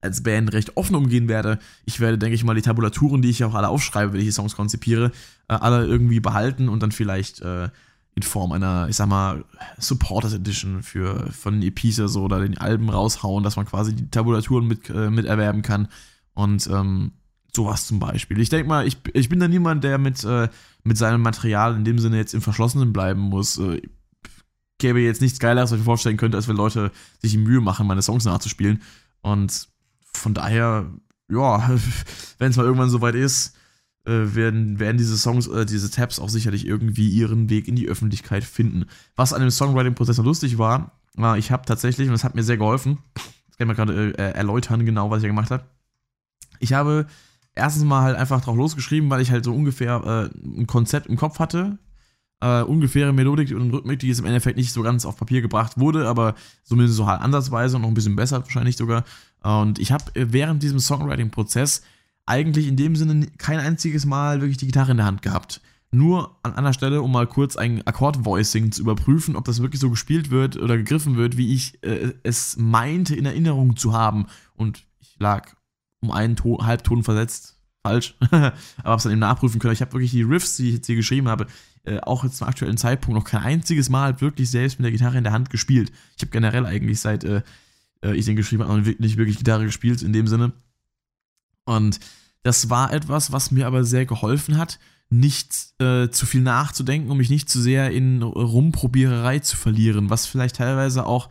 als 0.01 0.23
Band 0.23 0.53
recht 0.53 0.77
offen 0.77 0.95
umgehen 0.95 1.27
werde. 1.27 1.59
Ich 1.85 1.99
werde, 1.99 2.19
denke 2.19 2.37
ich 2.37 2.45
mal, 2.45 2.55
die 2.55 2.63
Tabulaturen, 2.63 3.21
die 3.21 3.31
ich 3.31 3.43
auch 3.43 3.55
alle 3.55 3.69
aufschreibe, 3.69 4.13
wenn 4.13 4.21
ich 4.21 4.27
die 4.27 4.33
Songs 4.33 4.55
konzipiere, 4.55 5.11
äh, 5.49 5.55
alle 5.55 5.85
irgendwie 5.87 6.21
behalten 6.21 6.69
und 6.69 6.83
dann 6.83 6.93
vielleicht 6.93 7.41
äh, 7.41 7.69
in 8.15 8.23
Form 8.23 8.53
einer, 8.53 8.89
ich 8.89 8.97
sag 8.97 9.09
mal, 9.09 9.45
Supporters 9.79 10.35
Edition 10.35 10.83
für 10.83 11.31
von 11.33 11.63
EPs 11.63 11.99
oder 11.99 12.09
so 12.09 12.23
oder 12.23 12.41
den 12.41 12.59
Alben 12.59 12.91
raushauen, 12.91 13.43
dass 13.43 13.57
man 13.57 13.67
quasi 13.67 13.95
die 13.95 14.09
Tabulaturen 14.09 14.67
mit, 14.67 14.89
äh, 14.91 15.11
mit 15.11 15.27
erwerben 15.27 15.63
kann. 15.63 15.89
Und 16.35 16.69
ähm, 16.69 17.13
Sowas 17.59 17.89
zum 17.89 17.99
Beispiel. 17.99 18.39
Ich 18.39 18.51
denke 18.51 18.69
mal, 18.69 18.87
ich, 18.87 18.99
ich 19.15 19.29
bin 19.29 19.41
da 19.41 19.49
niemand, 19.49 19.83
der 19.83 19.99
mit, 19.99 20.23
äh, 20.23 20.49
mit 20.85 20.97
seinem 20.97 21.23
Material 21.23 21.75
in 21.75 21.85
dem 21.85 21.99
Sinne 21.99 22.17
jetzt 22.17 22.33
im 22.33 22.41
Verschlossenen 22.41 22.93
bleiben 22.93 23.21
muss. 23.21 23.59
Äh, 23.59 23.83
gäbe 24.79 25.01
jetzt 25.01 25.21
nichts 25.21 25.41
Geileres, 25.41 25.73
was 25.73 25.79
ich 25.79 25.81
mir 25.81 25.85
vorstellen 25.85 26.19
könnte, 26.19 26.37
als 26.37 26.47
wenn 26.47 26.55
Leute 26.55 26.93
sich 27.21 27.33
die 27.33 27.39
Mühe 27.39 27.61
machen, 27.61 27.89
meine 27.89 28.01
Songs 28.01 28.25
nachzuspielen. 28.25 28.81
Und 29.23 29.71
von 30.13 30.35
daher, 30.35 30.89
ja, 31.29 31.69
wenn 32.39 32.53
es 32.53 32.57
mal 32.57 32.63
irgendwann 32.63 32.91
soweit 32.91 33.17
ist, 33.17 33.57
äh, 34.05 34.37
werden, 34.37 34.79
werden 34.79 34.97
diese 34.97 35.19
Songs, 35.19 35.49
äh, 35.49 35.67
diese 35.67 35.91
Tabs 35.91 36.21
auch 36.21 36.29
sicherlich 36.29 36.65
irgendwie 36.65 37.09
ihren 37.09 37.51
Weg 37.51 37.67
in 37.67 37.75
die 37.75 37.89
Öffentlichkeit 37.89 38.45
finden. 38.45 38.85
Was 39.17 39.33
an 39.33 39.41
dem 39.41 39.51
Songwriting-Prozess 39.51 40.19
lustig 40.19 40.59
war, 40.59 40.93
war, 41.15 41.37
ich 41.39 41.51
habe 41.51 41.67
tatsächlich, 41.67 42.07
und 42.07 42.13
das 42.13 42.23
hat 42.23 42.37
mir 42.37 42.45
sehr 42.45 42.57
geholfen, 42.57 42.99
das 43.15 43.57
kann 43.59 43.69
ich 43.69 43.77
mal 43.77 43.85
gerade 43.85 44.17
äh, 44.17 44.31
erläutern, 44.31 44.87
genau, 44.87 45.11
was 45.11 45.17
ich 45.17 45.23
da 45.23 45.27
gemacht 45.29 45.51
habe. 45.51 45.65
Ich 46.61 46.73
habe 46.73 47.09
erstens 47.59 47.85
mal 47.85 48.03
halt 48.03 48.17
einfach 48.17 48.41
drauf 48.41 48.57
losgeschrieben, 48.57 49.11
weil 49.11 49.21
ich 49.21 49.31
halt 49.31 49.45
so 49.45 49.55
ungefähr 49.55 50.31
äh, 50.35 50.47
ein 50.47 50.67
Konzept 50.67 51.07
im 51.07 51.17
Kopf 51.17 51.39
hatte. 51.39 51.79
Äh, 52.41 52.63
ungefähre 52.63 53.13
Melodik 53.13 53.51
und 53.51 53.73
Rhythmik, 53.73 53.99
die 53.99 54.09
jetzt 54.09 54.21
im 54.21 54.27
Endeffekt 54.27 54.57
nicht 54.57 54.73
so 54.73 54.83
ganz 54.83 55.05
auf 55.05 55.17
Papier 55.17 55.43
gebracht 55.43 55.79
wurde, 55.79 56.07
aber 56.07 56.35
zumindest 56.63 56.97
so 56.97 57.07
halt 57.07 57.21
ansatzweise 57.21 57.77
und 57.77 57.83
noch 57.83 57.89
ein 57.89 57.95
bisschen 57.95 58.15
besser 58.17 58.41
wahrscheinlich 58.43 58.77
sogar. 58.77 59.05
Und 59.43 59.79
ich 59.79 59.91
habe 59.91 60.05
während 60.15 60.63
diesem 60.63 60.79
Songwriting-Prozess 60.79 61.83
eigentlich 62.27 62.69
in 62.69 62.77
dem 62.77 62.95
Sinne 62.95 63.27
kein 63.39 63.59
einziges 63.59 64.07
Mal 64.07 64.41
wirklich 64.41 64.59
die 64.59 64.67
Gitarre 64.67 64.93
in 64.93 64.99
der 64.99 65.07
Hand 65.07 65.23
gehabt. 65.23 65.61
Nur 65.91 66.37
an 66.43 66.55
einer 66.55 66.75
Stelle, 66.75 67.01
um 67.01 67.11
mal 67.11 67.27
kurz 67.27 67.57
ein 67.57 67.85
Akkord-Voicing 67.87 68.73
zu 68.73 68.83
überprüfen, 68.83 69.37
ob 69.37 69.47
das 69.47 69.63
wirklich 69.63 69.81
so 69.81 69.89
gespielt 69.89 70.31
wird 70.31 70.57
oder 70.57 70.77
gegriffen 70.77 71.17
wird, 71.17 71.39
wie 71.39 71.55
ich 71.55 71.83
äh, 71.83 72.13
es 72.23 72.59
meinte 72.59 73.17
in 73.17 73.25
Erinnerung 73.25 73.77
zu 73.77 73.95
haben. 73.95 74.27
Und 74.55 74.85
ich 75.01 75.17
lag 75.19 75.55
um 76.01 76.11
einen 76.11 76.37
Ton, 76.37 76.65
Halbton 76.65 77.03
versetzt. 77.03 77.57
Falsch. 77.83 78.17
Aber 78.31 78.53
hab's 78.85 79.05
dann 79.05 79.13
eben 79.13 79.21
nachprüfen 79.21 79.61
können. 79.61 79.73
Ich 79.73 79.81
habe 79.81 79.93
wirklich 79.93 80.11
die 80.11 80.23
Riffs, 80.23 80.57
die 80.57 80.69
ich 80.69 80.75
jetzt 80.75 80.87
hier 80.87 80.97
geschrieben 80.97 81.29
habe, 81.29 81.47
äh, 81.85 82.01
auch 82.01 82.25
jetzt 82.25 82.39
zum 82.39 82.49
aktuellen 82.49 82.77
Zeitpunkt 82.77 83.19
noch 83.19 83.25
kein 83.25 83.43
einziges 83.43 83.89
Mal 83.89 84.21
wirklich 84.21 84.51
selbst 84.51 84.79
mit 84.79 84.85
der 84.85 84.93
Gitarre 84.93 85.19
in 85.19 85.25
der 85.25 85.33
Hand 85.33 85.51
gespielt. 85.51 85.93
Ich 86.17 86.23
habe 86.23 86.31
generell 86.31 86.67
eigentlich 86.67 87.01
seit 87.01 87.25
äh, 87.25 87.43
äh 88.03 88.15
ich 88.15 88.27
den 88.27 88.37
geschrieben 88.37 88.65
habe, 88.65 88.81
nicht 88.81 89.17
wirklich 89.17 89.39
Gitarre 89.39 89.65
gespielt 89.65 90.03
in 90.03 90.13
dem 90.13 90.27
Sinne. 90.27 90.53
Und 91.65 92.01
das 92.43 92.71
war 92.71 92.93
etwas, 92.93 93.33
was 93.33 93.51
mir 93.51 93.67
aber 93.67 93.85
sehr 93.85 94.07
geholfen 94.07 94.57
hat, 94.57 94.79
nicht 95.11 95.73
äh, 95.81 96.09
zu 96.11 96.27
viel 96.27 96.43
nachzudenken, 96.43 97.11
um 97.11 97.19
mich 97.19 97.31
nicht 97.31 97.49
zu 97.49 97.61
sehr 97.61 97.91
in 97.91 98.23
Rumprobiererei 98.23 99.39
zu 99.39 99.57
verlieren, 99.57 100.11
was 100.11 100.27
vielleicht 100.27 100.57
teilweise 100.57 101.07
auch 101.07 101.29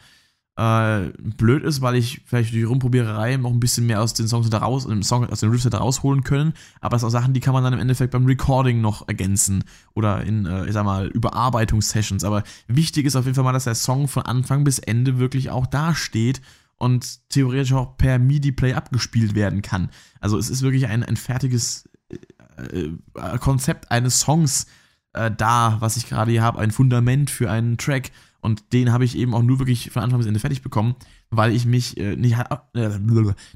äh, 0.58 1.12
blöd 1.20 1.63
ist, 1.63 1.82
weil 1.82 1.96
ich 1.96 2.22
vielleicht 2.26 2.52
durch 2.52 2.60
die 2.60 2.63
Rumprobiererei 2.63 3.38
noch 3.38 3.52
ein 3.52 3.60
bisschen 3.60 3.86
mehr 3.86 4.02
aus 4.02 4.15
den 4.15 4.28
Songs 4.28 4.50
da 4.50 4.58
raus, 4.58 4.86
im 4.86 5.04
Song, 5.04 5.30
aus 5.30 5.39
den 5.39 5.52
Riffs 5.52 5.70
da 5.70 5.78
rausholen 5.78 6.24
können. 6.24 6.54
Aber 6.82 6.96
das 6.96 7.02
sind 7.02 7.10
auch 7.10 7.12
Sachen, 7.12 7.34
die 7.34 7.39
kann 7.39 7.54
man 7.54 7.63
dann 7.63 7.74
im 7.74 7.80
Endeffekt 7.80 8.12
beim 8.12 8.26
Recording 8.26 8.82
noch 8.82 9.08
ergänzen 9.08 9.63
oder 9.93 10.24
in, 10.24 10.48
äh, 10.48 10.65
ich 10.65 10.74
sag 10.74 10.84
mal, 10.84 11.08
Überarbeitungssessions. 11.08 12.24
Aber 12.24 12.43
wichtig 12.67 13.06
ist 13.06 13.15
auf 13.15 13.26
jeden 13.26 13.36
Fall 13.36 13.43
mal, 13.43 13.54
dass 13.54 13.65
der 13.65 13.76
Song 13.76 14.08
von 14.08 14.24
Anfang 14.24 14.63
bis 14.63 14.80
Ende 14.80 15.20
wirklich 15.20 15.52
auch 15.52 15.67
dasteht 15.67 16.41
und 16.78 17.30
theoretisch 17.30 17.74
auch 17.74 17.96
per 17.98 18.17
MIDI-Play 18.17 18.74
abgespielt 18.74 19.36
werden 19.36 19.62
kann. 19.62 19.89
Also 20.20 20.39
es 20.39 20.50
ist 20.50 20.63
wirklich 20.63 20.88
ein, 20.88 21.04
ein 21.04 21.17
fertiges 21.17 21.88
äh, 22.10 22.89
äh 23.15 23.38
Konzept 23.38 23.91
eines 23.91 24.22
Songs 24.22 24.65
äh, 25.13 25.30
da, 25.30 25.78
was 25.82 25.98
ich 25.98 26.10
gerade 26.10 26.32
hier 26.32 26.41
habe, 26.41 26.60
ein 26.60 26.72
Fundament 26.72 27.30
für 27.30 27.52
einen 27.52 27.78
Track 27.78 28.12
und 28.47 28.71
den 28.71 28.93
habe 28.93 29.03
ich 29.03 29.17
eben 29.17 29.33
auch 29.33 29.43
nur 29.43 29.60
wirklich 29.60 29.91
von 29.91 30.03
Anfang 30.03 30.19
bis 30.19 30.27
Ende 30.27 30.39
fertig 30.39 30.62
bekommen, 30.62 30.95
weil 31.29 31.51
ich 31.51 31.65
mich 31.65 31.97
äh, 31.97 32.15
nicht, 32.15 32.38
äh, 32.75 32.99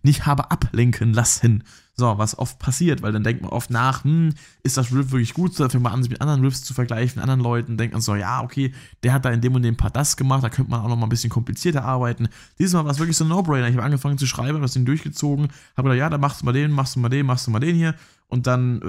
nicht 0.04 0.26
habe 0.26 0.52
ablenken 0.52 1.14
lassen. 1.14 1.64
So, 1.94 2.18
was 2.18 2.38
oft 2.38 2.60
passiert, 2.60 3.02
weil 3.02 3.14
dann 3.14 3.24
denkt 3.24 3.42
man 3.42 3.52
oft 3.52 3.70
nach, 3.70 4.04
hm, 4.04 4.34
ist 4.64 4.76
das 4.76 4.92
Riff 4.94 5.12
wirklich 5.12 5.34
gut? 5.34 5.54
So, 5.54 5.64
dann 5.64 5.70
fängt 5.70 5.84
man 5.84 5.94
an, 5.94 6.04
sich 6.04 6.10
mit 6.10 6.20
anderen 6.20 6.44
Riffs 6.44 6.66
zu 6.66 6.74
vergleichen, 6.74 7.22
anderen 7.22 7.40
Leuten, 7.40 7.78
denkt 7.78 7.94
man 7.94 8.02
so, 8.02 8.16
ja, 8.16 8.44
okay, 8.44 8.74
der 9.04 9.14
hat 9.14 9.24
da 9.24 9.30
in 9.30 9.40
dem 9.40 9.56
und 9.56 9.62
dem 9.62 9.78
Part 9.78 9.96
das 9.96 10.18
gemacht, 10.18 10.44
da 10.44 10.50
könnte 10.50 10.72
man 10.72 10.82
auch 10.82 10.90
noch 10.90 10.98
mal 10.98 11.06
ein 11.06 11.10
bisschen 11.10 11.30
komplizierter 11.30 11.86
arbeiten. 11.86 12.28
Dieses 12.60 12.74
Mal 12.74 12.84
war 12.84 12.92
es 12.92 13.00
wirklich 13.00 13.16
so 13.16 13.24
ein 13.24 13.30
No-Brainer. 13.30 13.70
Ich 13.70 13.76
habe 13.76 13.86
angefangen 13.86 14.18
zu 14.18 14.28
schreiben, 14.28 14.56
habe 14.56 14.62
das 14.62 14.74
Ding 14.74 14.84
durchgezogen, 14.84 15.48
habe 15.78 15.88
gedacht, 15.88 16.00
ja, 16.00 16.10
dann 16.10 16.20
machst 16.20 16.42
du 16.42 16.46
mal 16.46 16.52
den, 16.52 16.72
machst 16.72 16.98
du 16.98 17.00
mal 17.00 17.08
den, 17.08 17.26
machst 17.26 17.48
du 17.48 17.52
mal 17.52 17.60
den 17.60 17.78
hier. 17.78 17.96
Und 18.28 18.46
dann 18.46 18.82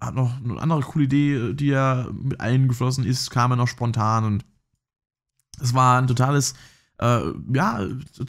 äh, 0.00 0.04
hat 0.04 0.16
noch 0.16 0.42
eine 0.42 0.60
andere 0.60 0.80
coole 0.80 1.04
Idee, 1.04 1.54
die 1.54 1.66
ja 1.66 2.08
mit 2.12 2.40
eingeflossen 2.40 3.04
ist, 3.04 3.30
kam 3.30 3.52
er 3.52 3.56
noch 3.56 3.68
spontan 3.68 4.24
und 4.24 4.44
es 5.60 5.74
war 5.74 6.00
ein 6.00 6.06
totales, 6.06 6.54
äh, 6.98 7.20
ja, 7.52 7.86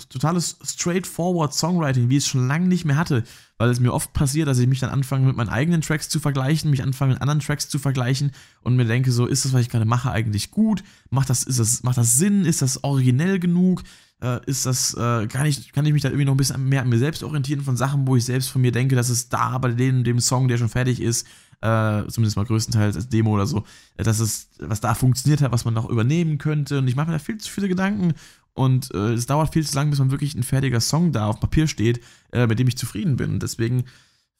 totales 0.09 0.57
straightforward 0.63 1.53
Songwriting, 1.53 2.09
wie 2.09 2.17
ich 2.17 2.23
es 2.23 2.29
schon 2.29 2.47
lange 2.47 2.67
nicht 2.67 2.85
mehr 2.85 2.97
hatte, 2.97 3.23
weil 3.57 3.69
es 3.69 3.79
mir 3.79 3.93
oft 3.93 4.13
passiert, 4.13 4.47
dass 4.47 4.59
ich 4.59 4.67
mich 4.67 4.79
dann 4.79 4.89
anfange 4.89 5.25
mit 5.25 5.35
meinen 5.35 5.49
eigenen 5.49 5.81
Tracks 5.81 6.09
zu 6.09 6.19
vergleichen, 6.19 6.69
mich 6.69 6.83
anfange 6.83 7.13
mit 7.13 7.21
anderen 7.21 7.39
Tracks 7.39 7.69
zu 7.69 7.79
vergleichen 7.79 8.31
und 8.61 8.75
mir 8.75 8.85
denke 8.85 9.11
so, 9.11 9.25
ist 9.25 9.45
das, 9.45 9.53
was 9.53 9.61
ich 9.61 9.69
gerade 9.69 9.85
mache, 9.85 10.11
eigentlich 10.11 10.51
gut? 10.51 10.83
Macht 11.09 11.29
das, 11.29 11.43
ist 11.43 11.59
das, 11.59 11.83
macht 11.83 11.97
das 11.97 12.15
Sinn? 12.15 12.45
Ist 12.45 12.61
das 12.61 12.83
originell 12.83 13.39
genug? 13.39 13.83
Äh, 14.19 14.39
ist 14.47 14.65
das, 14.65 14.95
äh, 14.95 15.27
kann, 15.27 15.45
ich, 15.45 15.71
kann 15.73 15.85
ich 15.85 15.93
mich 15.93 16.01
da 16.01 16.09
irgendwie 16.09 16.25
noch 16.25 16.33
ein 16.33 16.37
bisschen 16.37 16.67
mehr 16.67 16.81
an 16.81 16.89
mir 16.89 16.97
selbst 16.97 17.23
orientieren 17.23 17.61
von 17.61 17.77
Sachen, 17.77 18.07
wo 18.07 18.15
ich 18.15 18.25
selbst 18.25 18.49
von 18.49 18.61
mir 18.61 18.71
denke, 18.71 18.95
dass 18.95 19.09
es 19.09 19.29
da 19.29 19.57
bei 19.59 19.71
dem, 19.71 20.03
dem 20.03 20.19
Song, 20.19 20.47
der 20.47 20.57
schon 20.57 20.69
fertig 20.69 21.01
ist, 21.01 21.27
äh, 21.61 22.07
zumindest 22.07 22.37
mal 22.37 22.45
größtenteils 22.45 22.95
als 22.95 23.09
Demo 23.09 23.31
oder 23.31 23.47
so, 23.47 23.63
dass 23.97 24.19
es, 24.19 24.49
was 24.59 24.81
da 24.81 24.93
funktioniert 24.93 25.41
hat, 25.41 25.51
was 25.51 25.65
man 25.65 25.73
noch 25.73 25.89
übernehmen 25.89 26.37
könnte. 26.37 26.79
Und 26.79 26.87
ich 26.87 26.95
mache 26.95 27.07
mir 27.07 27.13
da 27.13 27.19
viel 27.19 27.37
zu 27.37 27.49
viele 27.51 27.67
Gedanken 27.67 28.13
und 28.53 28.93
äh, 28.93 29.13
es 29.13 29.27
dauert 29.27 29.53
viel 29.53 29.65
zu 29.65 29.75
lange, 29.75 29.91
bis 29.91 29.99
man 29.99 30.11
wirklich 30.11 30.35
ein 30.35 30.43
fertiger 30.43 30.79
Song 30.79 31.11
da 31.11 31.27
auf 31.27 31.39
Papier 31.39 31.67
steht, 31.67 32.01
äh, 32.31 32.47
mit 32.47 32.59
dem 32.59 32.67
ich 32.67 32.77
zufrieden 32.77 33.15
bin. 33.15 33.39
Deswegen 33.39 33.85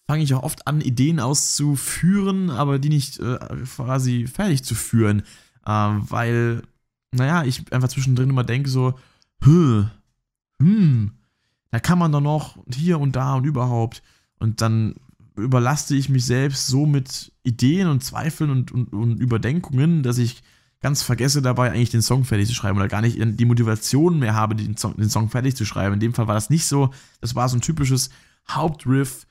fange 0.07 0.23
ich 0.23 0.33
auch 0.33 0.43
oft 0.43 0.67
an, 0.67 0.81
Ideen 0.81 1.19
auszuführen, 1.19 2.49
aber 2.49 2.79
die 2.79 2.89
nicht 2.89 3.19
äh, 3.19 3.37
quasi 3.75 4.25
fertig 4.25 4.63
zu 4.63 4.73
führen, 4.73 5.23
ähm, 5.67 6.03
weil, 6.09 6.63
naja, 7.11 7.43
ich 7.43 7.71
einfach 7.71 7.89
zwischendrin 7.89 8.29
immer 8.29 8.43
denke 8.43 8.69
so, 8.69 8.97
hm, 9.43 11.11
da 11.71 11.79
kann 11.79 11.99
man 11.99 12.11
doch 12.11 12.21
noch 12.21 12.57
hier 12.73 12.99
und 12.99 13.15
da 13.15 13.35
und 13.35 13.45
überhaupt. 13.45 14.01
Und 14.39 14.61
dann 14.61 14.95
überlaste 15.37 15.95
ich 15.95 16.09
mich 16.09 16.25
selbst 16.25 16.67
so 16.67 16.85
mit 16.85 17.31
Ideen 17.43 17.87
und 17.87 18.03
Zweifeln 18.03 18.49
und, 18.49 18.71
und, 18.71 18.91
und 18.91 19.19
Überdenkungen, 19.19 20.03
dass 20.03 20.17
ich 20.17 20.43
ganz 20.81 21.03
vergesse 21.03 21.41
dabei, 21.41 21.71
eigentlich 21.71 21.89
den 21.89 22.01
Song 22.01 22.23
fertig 22.23 22.47
zu 22.47 22.53
schreiben 22.53 22.77
oder 22.77 22.87
gar 22.87 23.01
nicht 23.01 23.17
die 23.19 23.45
Motivation 23.45 24.19
mehr 24.19 24.33
habe, 24.33 24.55
den 24.55 24.77
Song, 24.77 24.95
den 24.97 25.09
Song 25.09 25.29
fertig 25.29 25.55
zu 25.55 25.65
schreiben. 25.65 25.95
In 25.95 25.99
dem 25.99 26.13
Fall 26.13 26.27
war 26.27 26.35
das 26.35 26.49
nicht 26.49 26.65
so. 26.65 26.91
Das 27.21 27.35
war 27.35 27.49
so 27.49 27.57
ein 27.57 27.61
typisches 27.61 28.09
Hauptriff, 28.49 29.25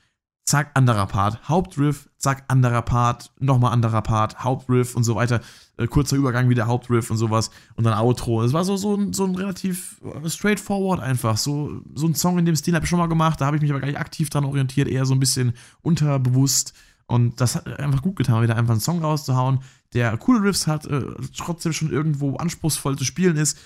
zack, 0.47 0.71
anderer 0.75 1.07
Part, 1.07 1.49
Hauptriff, 1.49 2.09
zack, 2.17 2.45
anderer 2.47 2.81
Part, 2.81 3.31
nochmal 3.37 3.73
anderer 3.73 4.01
Part, 4.01 4.45
Hauptriff 4.45 4.95
und 4.95 5.03
so 5.03 5.15
weiter. 5.15 5.41
Äh, 5.75 5.87
kurzer 5.87 6.15
Übergang 6.15 6.47
wieder 6.47 6.67
Hauptriff 6.67 7.11
und 7.11 7.17
sowas 7.17 7.51
und 7.75 7.83
dann 7.83 7.93
Outro. 7.93 8.41
Es 8.43 8.53
war 8.53 8.63
so, 8.63 8.77
so, 8.77 8.95
ein, 8.95 9.11
so 9.11 9.25
ein 9.25 9.35
relativ 9.35 10.01
äh, 10.01 10.29
straightforward 10.29 11.01
einfach. 11.01 11.35
So, 11.35 11.81
so 11.93 12.07
ein 12.07 12.15
Song 12.15 12.39
in 12.39 12.45
dem 12.45 12.55
Stil 12.55 12.73
habe 12.75 12.85
ich 12.85 12.89
schon 12.89 12.97
mal 12.97 13.07
gemacht, 13.09 13.41
da 13.41 13.45
habe 13.45 13.57
ich 13.57 13.61
mich 13.61 13.71
aber 13.71 13.81
gar 13.81 13.87
nicht 13.87 13.99
aktiv 13.99 14.29
dran 14.29 14.45
orientiert, 14.45 14.87
eher 14.87 15.05
so 15.05 15.13
ein 15.13 15.19
bisschen 15.19 15.51
unterbewusst. 15.81 16.73
Und 17.07 17.41
das 17.41 17.55
hat 17.55 17.67
einfach 17.79 18.01
gut 18.01 18.15
getan, 18.15 18.41
wieder 18.41 18.55
einfach 18.55 18.71
einen 18.71 18.81
Song 18.81 19.01
rauszuhauen, 19.01 19.59
der 19.93 20.17
coole 20.17 20.41
Riffs 20.43 20.65
hat, 20.65 20.85
äh, 20.85 21.03
trotzdem 21.35 21.73
schon 21.73 21.91
irgendwo 21.91 22.37
anspruchsvoll 22.37 22.97
zu 22.97 23.03
spielen 23.03 23.35
ist 23.35 23.57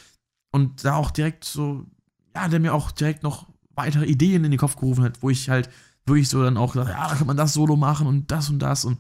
und 0.52 0.84
da 0.84 0.96
auch 0.96 1.12
direkt 1.12 1.46
so, 1.46 1.86
ja, 2.36 2.48
der 2.48 2.60
mir 2.60 2.74
auch 2.74 2.90
direkt 2.92 3.22
noch 3.22 3.48
weitere 3.76 4.06
Ideen 4.06 4.44
in 4.46 4.52
den 4.52 4.60
Kopf 4.60 4.76
gerufen 4.76 5.04
hat, 5.04 5.22
wo 5.22 5.30
ich 5.30 5.50
halt 5.50 5.70
wirklich 6.06 6.30
so 6.30 6.44
dann 6.44 6.58
auch 6.58 6.74
gesagt, 6.74 6.90
ja, 6.90 7.10
da 7.10 7.16
kann 7.16 7.28
man 7.28 7.38
das 7.38 7.54
Solo 7.54 7.76
machen 7.76 8.08
und 8.08 8.32
das 8.32 8.50
und 8.50 8.60
das 8.60 8.86
und 8.86 8.98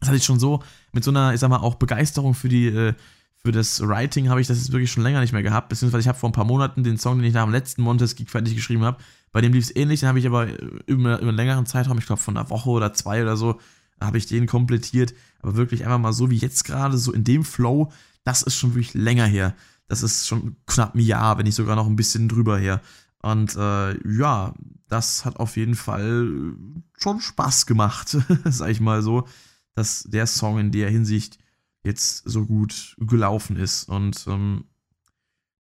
das 0.00 0.08
hatte 0.08 0.18
ich 0.18 0.24
schon 0.24 0.40
so 0.40 0.62
mit 0.92 1.04
so 1.04 1.10
einer, 1.10 1.32
ich 1.32 1.40
sag 1.40 1.48
mal, 1.48 1.58
auch 1.58 1.76
Begeisterung 1.76 2.34
für 2.34 2.48
die, 2.48 2.66
äh, 2.66 2.94
für 3.36 3.52
das 3.52 3.86
Writing 3.86 4.28
habe 4.28 4.40
ich 4.40 4.46
das 4.46 4.58
jetzt 4.58 4.72
wirklich 4.72 4.90
schon 4.90 5.02
länger 5.02 5.20
nicht 5.20 5.32
mehr 5.32 5.42
gehabt, 5.42 5.68
beziehungsweise 5.68 6.02
ich 6.02 6.08
habe 6.08 6.18
vor 6.18 6.28
ein 6.28 6.32
paar 6.32 6.44
Monaten 6.44 6.84
den 6.84 6.98
Song, 6.98 7.18
den 7.18 7.26
ich 7.26 7.34
nach 7.34 7.44
dem 7.44 7.52
letzten 7.52 7.82
Montes 7.82 8.16
Geek 8.16 8.30
fertig 8.30 8.54
geschrieben 8.54 8.84
habe, 8.84 8.98
bei 9.32 9.40
dem 9.40 9.52
lief 9.52 9.64
es 9.64 9.76
ähnlich, 9.76 10.00
den 10.00 10.08
habe 10.08 10.18
ich 10.18 10.26
aber 10.26 10.46
über, 10.86 11.18
über 11.20 11.28
einen 11.28 11.36
längeren 11.36 11.66
Zeitraum, 11.66 11.98
ich 11.98 12.06
glaube 12.06 12.20
von 12.20 12.36
einer 12.36 12.50
Woche 12.50 12.70
oder 12.70 12.92
zwei 12.92 13.22
oder 13.22 13.36
so, 13.36 13.60
habe 14.00 14.18
ich 14.18 14.26
den 14.26 14.46
komplettiert, 14.46 15.14
aber 15.40 15.56
wirklich 15.56 15.84
einfach 15.84 15.98
mal 15.98 16.12
so 16.12 16.30
wie 16.30 16.36
jetzt 16.36 16.64
gerade, 16.64 16.98
so 16.98 17.12
in 17.12 17.24
dem 17.24 17.44
Flow, 17.44 17.92
das 18.24 18.42
ist 18.42 18.56
schon 18.56 18.70
wirklich 18.70 18.94
länger 18.94 19.26
her. 19.26 19.54
Das 19.88 20.02
ist 20.02 20.26
schon 20.26 20.56
knapp 20.66 20.94
ein 20.94 21.00
Jahr, 21.00 21.38
wenn 21.38 21.44
nicht 21.44 21.54
sogar 21.54 21.76
noch 21.76 21.86
ein 21.86 21.96
bisschen 21.96 22.28
drüber 22.28 22.58
her. 22.58 22.80
Und 23.20 23.56
äh, 23.56 23.92
ja, 24.08 24.54
das 24.92 25.24
hat 25.24 25.38
auf 25.38 25.56
jeden 25.56 25.74
Fall 25.74 26.54
schon 26.98 27.20
Spaß 27.20 27.64
gemacht, 27.64 28.08
sag 28.44 28.68
ich 28.68 28.80
mal 28.80 29.02
so, 29.02 29.26
dass 29.74 30.02
der 30.02 30.26
Song 30.26 30.58
in 30.58 30.70
der 30.70 30.90
Hinsicht 30.90 31.38
jetzt 31.82 32.28
so 32.28 32.44
gut 32.44 32.94
gelaufen 32.98 33.56
ist. 33.56 33.88
Und 33.88 34.26
ähm, 34.28 34.64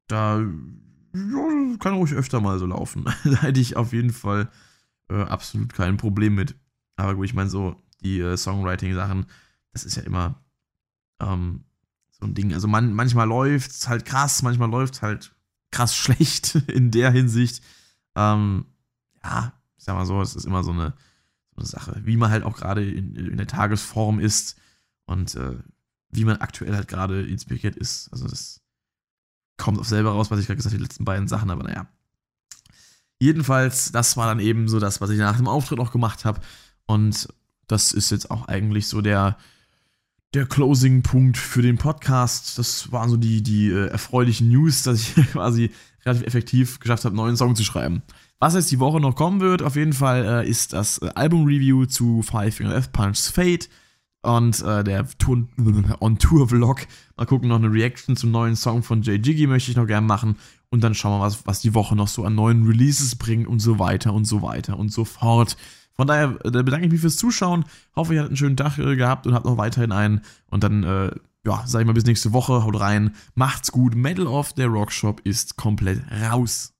da 0.08 0.40
ja, 0.40 1.78
kann 1.80 1.96
ruhig 1.96 2.14
öfter 2.14 2.40
mal 2.40 2.58
so 2.58 2.68
laufen. 2.68 3.04
da 3.26 3.42
hätte 3.42 3.60
ich 3.60 3.76
auf 3.76 3.92
jeden 3.92 4.12
Fall 4.12 4.50
äh, 5.10 5.24
absolut 5.24 5.74
kein 5.74 5.98
Problem 5.98 6.36
mit. 6.36 6.56
Aber 6.96 7.16
gut, 7.16 7.26
ich 7.26 7.34
meine, 7.34 7.50
so 7.50 7.76
die 8.02 8.22
äh, 8.22 8.38
Songwriting-Sachen, 8.38 9.26
das 9.74 9.84
ist 9.84 9.98
ja 9.98 10.04
immer 10.04 10.42
ähm, 11.22 11.66
so 12.12 12.26
ein 12.26 12.34
Ding. 12.34 12.54
Also 12.54 12.70
man, 12.70 12.94
manchmal 12.94 13.28
läuft 13.28 13.72
es 13.72 13.90
halt 13.90 14.06
krass, 14.06 14.42
manchmal 14.42 14.70
läuft 14.70 14.94
es 14.96 15.02
halt 15.02 15.36
krass 15.72 15.94
schlecht 15.98 16.56
in 16.56 16.92
der 16.92 17.12
Hinsicht. 17.12 17.62
Ähm, 18.16 18.68
ja, 19.28 19.54
ich 19.78 19.84
sag 19.84 19.96
mal 19.96 20.06
so, 20.06 20.22
es 20.22 20.36
ist 20.36 20.46
immer 20.46 20.64
so 20.64 20.72
eine, 20.72 20.94
so 21.52 21.58
eine 21.58 21.66
Sache, 21.66 22.02
wie 22.04 22.18
man 22.18 22.32
halt 22.32 22.44
auch 22.44 22.56
gerade 22.56 22.90
in, 22.90 23.16
in, 23.16 23.38
der 23.38 23.48
Tagesform 23.48 24.20
ist 24.20 24.58
und 25.06 25.36
äh, 25.36 25.58
wie 26.10 26.26
man 26.26 26.38
aktuell 26.38 26.76
halt 26.76 26.88
gerade 26.88 27.26
inspiriert 27.26 27.76
ist. 27.76 28.10
Also 28.12 28.28
das 28.28 28.62
kommt 29.58 29.80
auf 29.80 29.88
selber 29.88 30.12
raus, 30.12 30.32
was 30.32 30.40
ich 30.40 30.48
gerade 30.48 30.58
gesagt 30.58 30.74
habe, 30.74 30.80
die 30.80 30.84
letzten 30.84 31.06
beiden 31.06 31.28
Sachen, 31.28 31.50
aber 31.50 31.64
naja. 31.64 31.88
Jedenfalls, 33.20 33.92
das 33.92 34.16
war 34.16 34.28
dann 34.28 34.40
eben 34.40 34.68
so 34.68 34.80
das, 34.80 35.02
was 35.02 35.10
ich 35.10 35.18
nach 35.18 35.38
dem 35.38 35.48
Auftritt 35.48 35.80
auch 35.80 35.92
gemacht 35.92 36.24
habe. 36.24 36.40
Und 36.86 37.28
das 37.68 37.92
ist 37.92 38.12
jetzt 38.12 38.30
auch 38.30 38.48
eigentlich 38.48 38.88
so 38.88 39.02
der, 39.02 39.38
der 40.34 40.46
Closing-Punkt 40.46 41.38
für 41.38 41.64
den 41.64 41.78
Podcast. 41.78 42.60
Das 42.60 42.92
waren 42.92 43.10
so 43.10 43.18
die, 43.18 43.42
die 43.42 43.70
äh, 43.72 43.88
erfreulichen 43.88 44.50
News, 44.50 44.84
dass 44.84 45.02
ich 45.02 45.16
quasi 45.32 45.72
relativ 46.06 46.28
effektiv 46.28 46.80
geschafft 46.80 47.06
habe, 47.06 47.14
einen 47.14 47.18
neuen 47.18 47.38
Song 47.38 47.56
zu 47.56 47.64
schreiben. 47.64 48.04
Was 48.40 48.54
jetzt 48.54 48.72
die 48.72 48.80
Woche 48.80 49.00
noch 49.00 49.16
kommen 49.16 49.40
wird, 49.42 49.64
auf 49.64 49.76
jeden 49.76 49.94
Fall, 49.94 50.24
äh, 50.24 50.48
ist 50.48 50.74
das 50.74 51.00
äh, 51.00 51.10
Album-Review 51.16 51.86
zu 51.88 52.22
Five 52.22 52.56
Finger 52.56 52.74
Death 52.74 52.92
Punch's 52.92 53.30
Fate 53.30 53.68
und 54.22 54.62
äh, 54.62 54.84
der 54.84 55.08
On-Tour-Vlog. 56.00 56.86
Mal 57.18 57.26
gucken, 57.26 57.50
noch 57.50 57.56
eine 57.56 57.72
Reaction 57.72 58.16
zum 58.16 58.30
neuen 58.30 58.56
Song 58.56 58.84
von 58.84 59.02
Jay 59.02 59.16
Jiggy 59.16 59.48
möchte 59.48 59.72
ich 59.72 59.78
noch 59.78 59.88
gerne 59.88 60.06
machen. 60.06 60.36
Und 60.70 60.84
dann 60.84 60.94
schauen 60.94 61.14
wir 61.14 61.20
mal, 61.20 61.26
was, 61.26 61.48
was 61.48 61.62
die 61.62 61.74
Woche 61.74 61.96
noch 61.96 62.10
so 62.10 62.26
an 62.26 62.36
neuen 62.36 62.68
Releases 62.68 63.16
bringt 63.16 63.48
und 63.48 63.60
so 63.60 63.80
weiter 63.80 64.14
und 64.14 64.26
so 64.26 64.42
weiter 64.42 64.78
und 64.78 64.92
so 64.92 65.06
fort. 65.06 65.58
Von 65.94 66.08
daher 66.08 66.38
äh, 66.44 66.52
bedanke 66.52 66.86
ich 66.86 66.92
mich 66.92 67.02
fürs 67.02 67.16
Zuschauen. 67.16 67.66
Hoffe, 67.96 68.14
ihr 68.14 68.20
hattet 68.20 68.32
einen 68.32 68.38
schönen 68.38 68.58
Tag 68.58 68.78
äh, 68.78 68.96
gehabt 68.96 69.26
und 69.26 69.34
habt 69.34 69.46
noch 69.46 69.58
weiterhin 69.58 69.92
einen. 69.92 70.22
Und 70.52 70.64
dann, 70.64 70.84
äh, 70.84 71.12
ja, 71.46 71.64
sag 71.66 71.80
ich 71.80 71.88
mal 71.88 71.94
bis 71.94 72.06
nächste 72.06 72.34
Woche. 72.34 72.64
Haut 72.64 72.80
rein. 72.80 73.16
Macht's 73.34 73.72
gut. 73.72 73.96
Metal 73.96 74.28
of 74.28 74.54
der 74.54 74.68
Rockshop 74.68 75.22
ist 75.22 75.56
komplett 75.56 76.02
raus. 76.32 76.74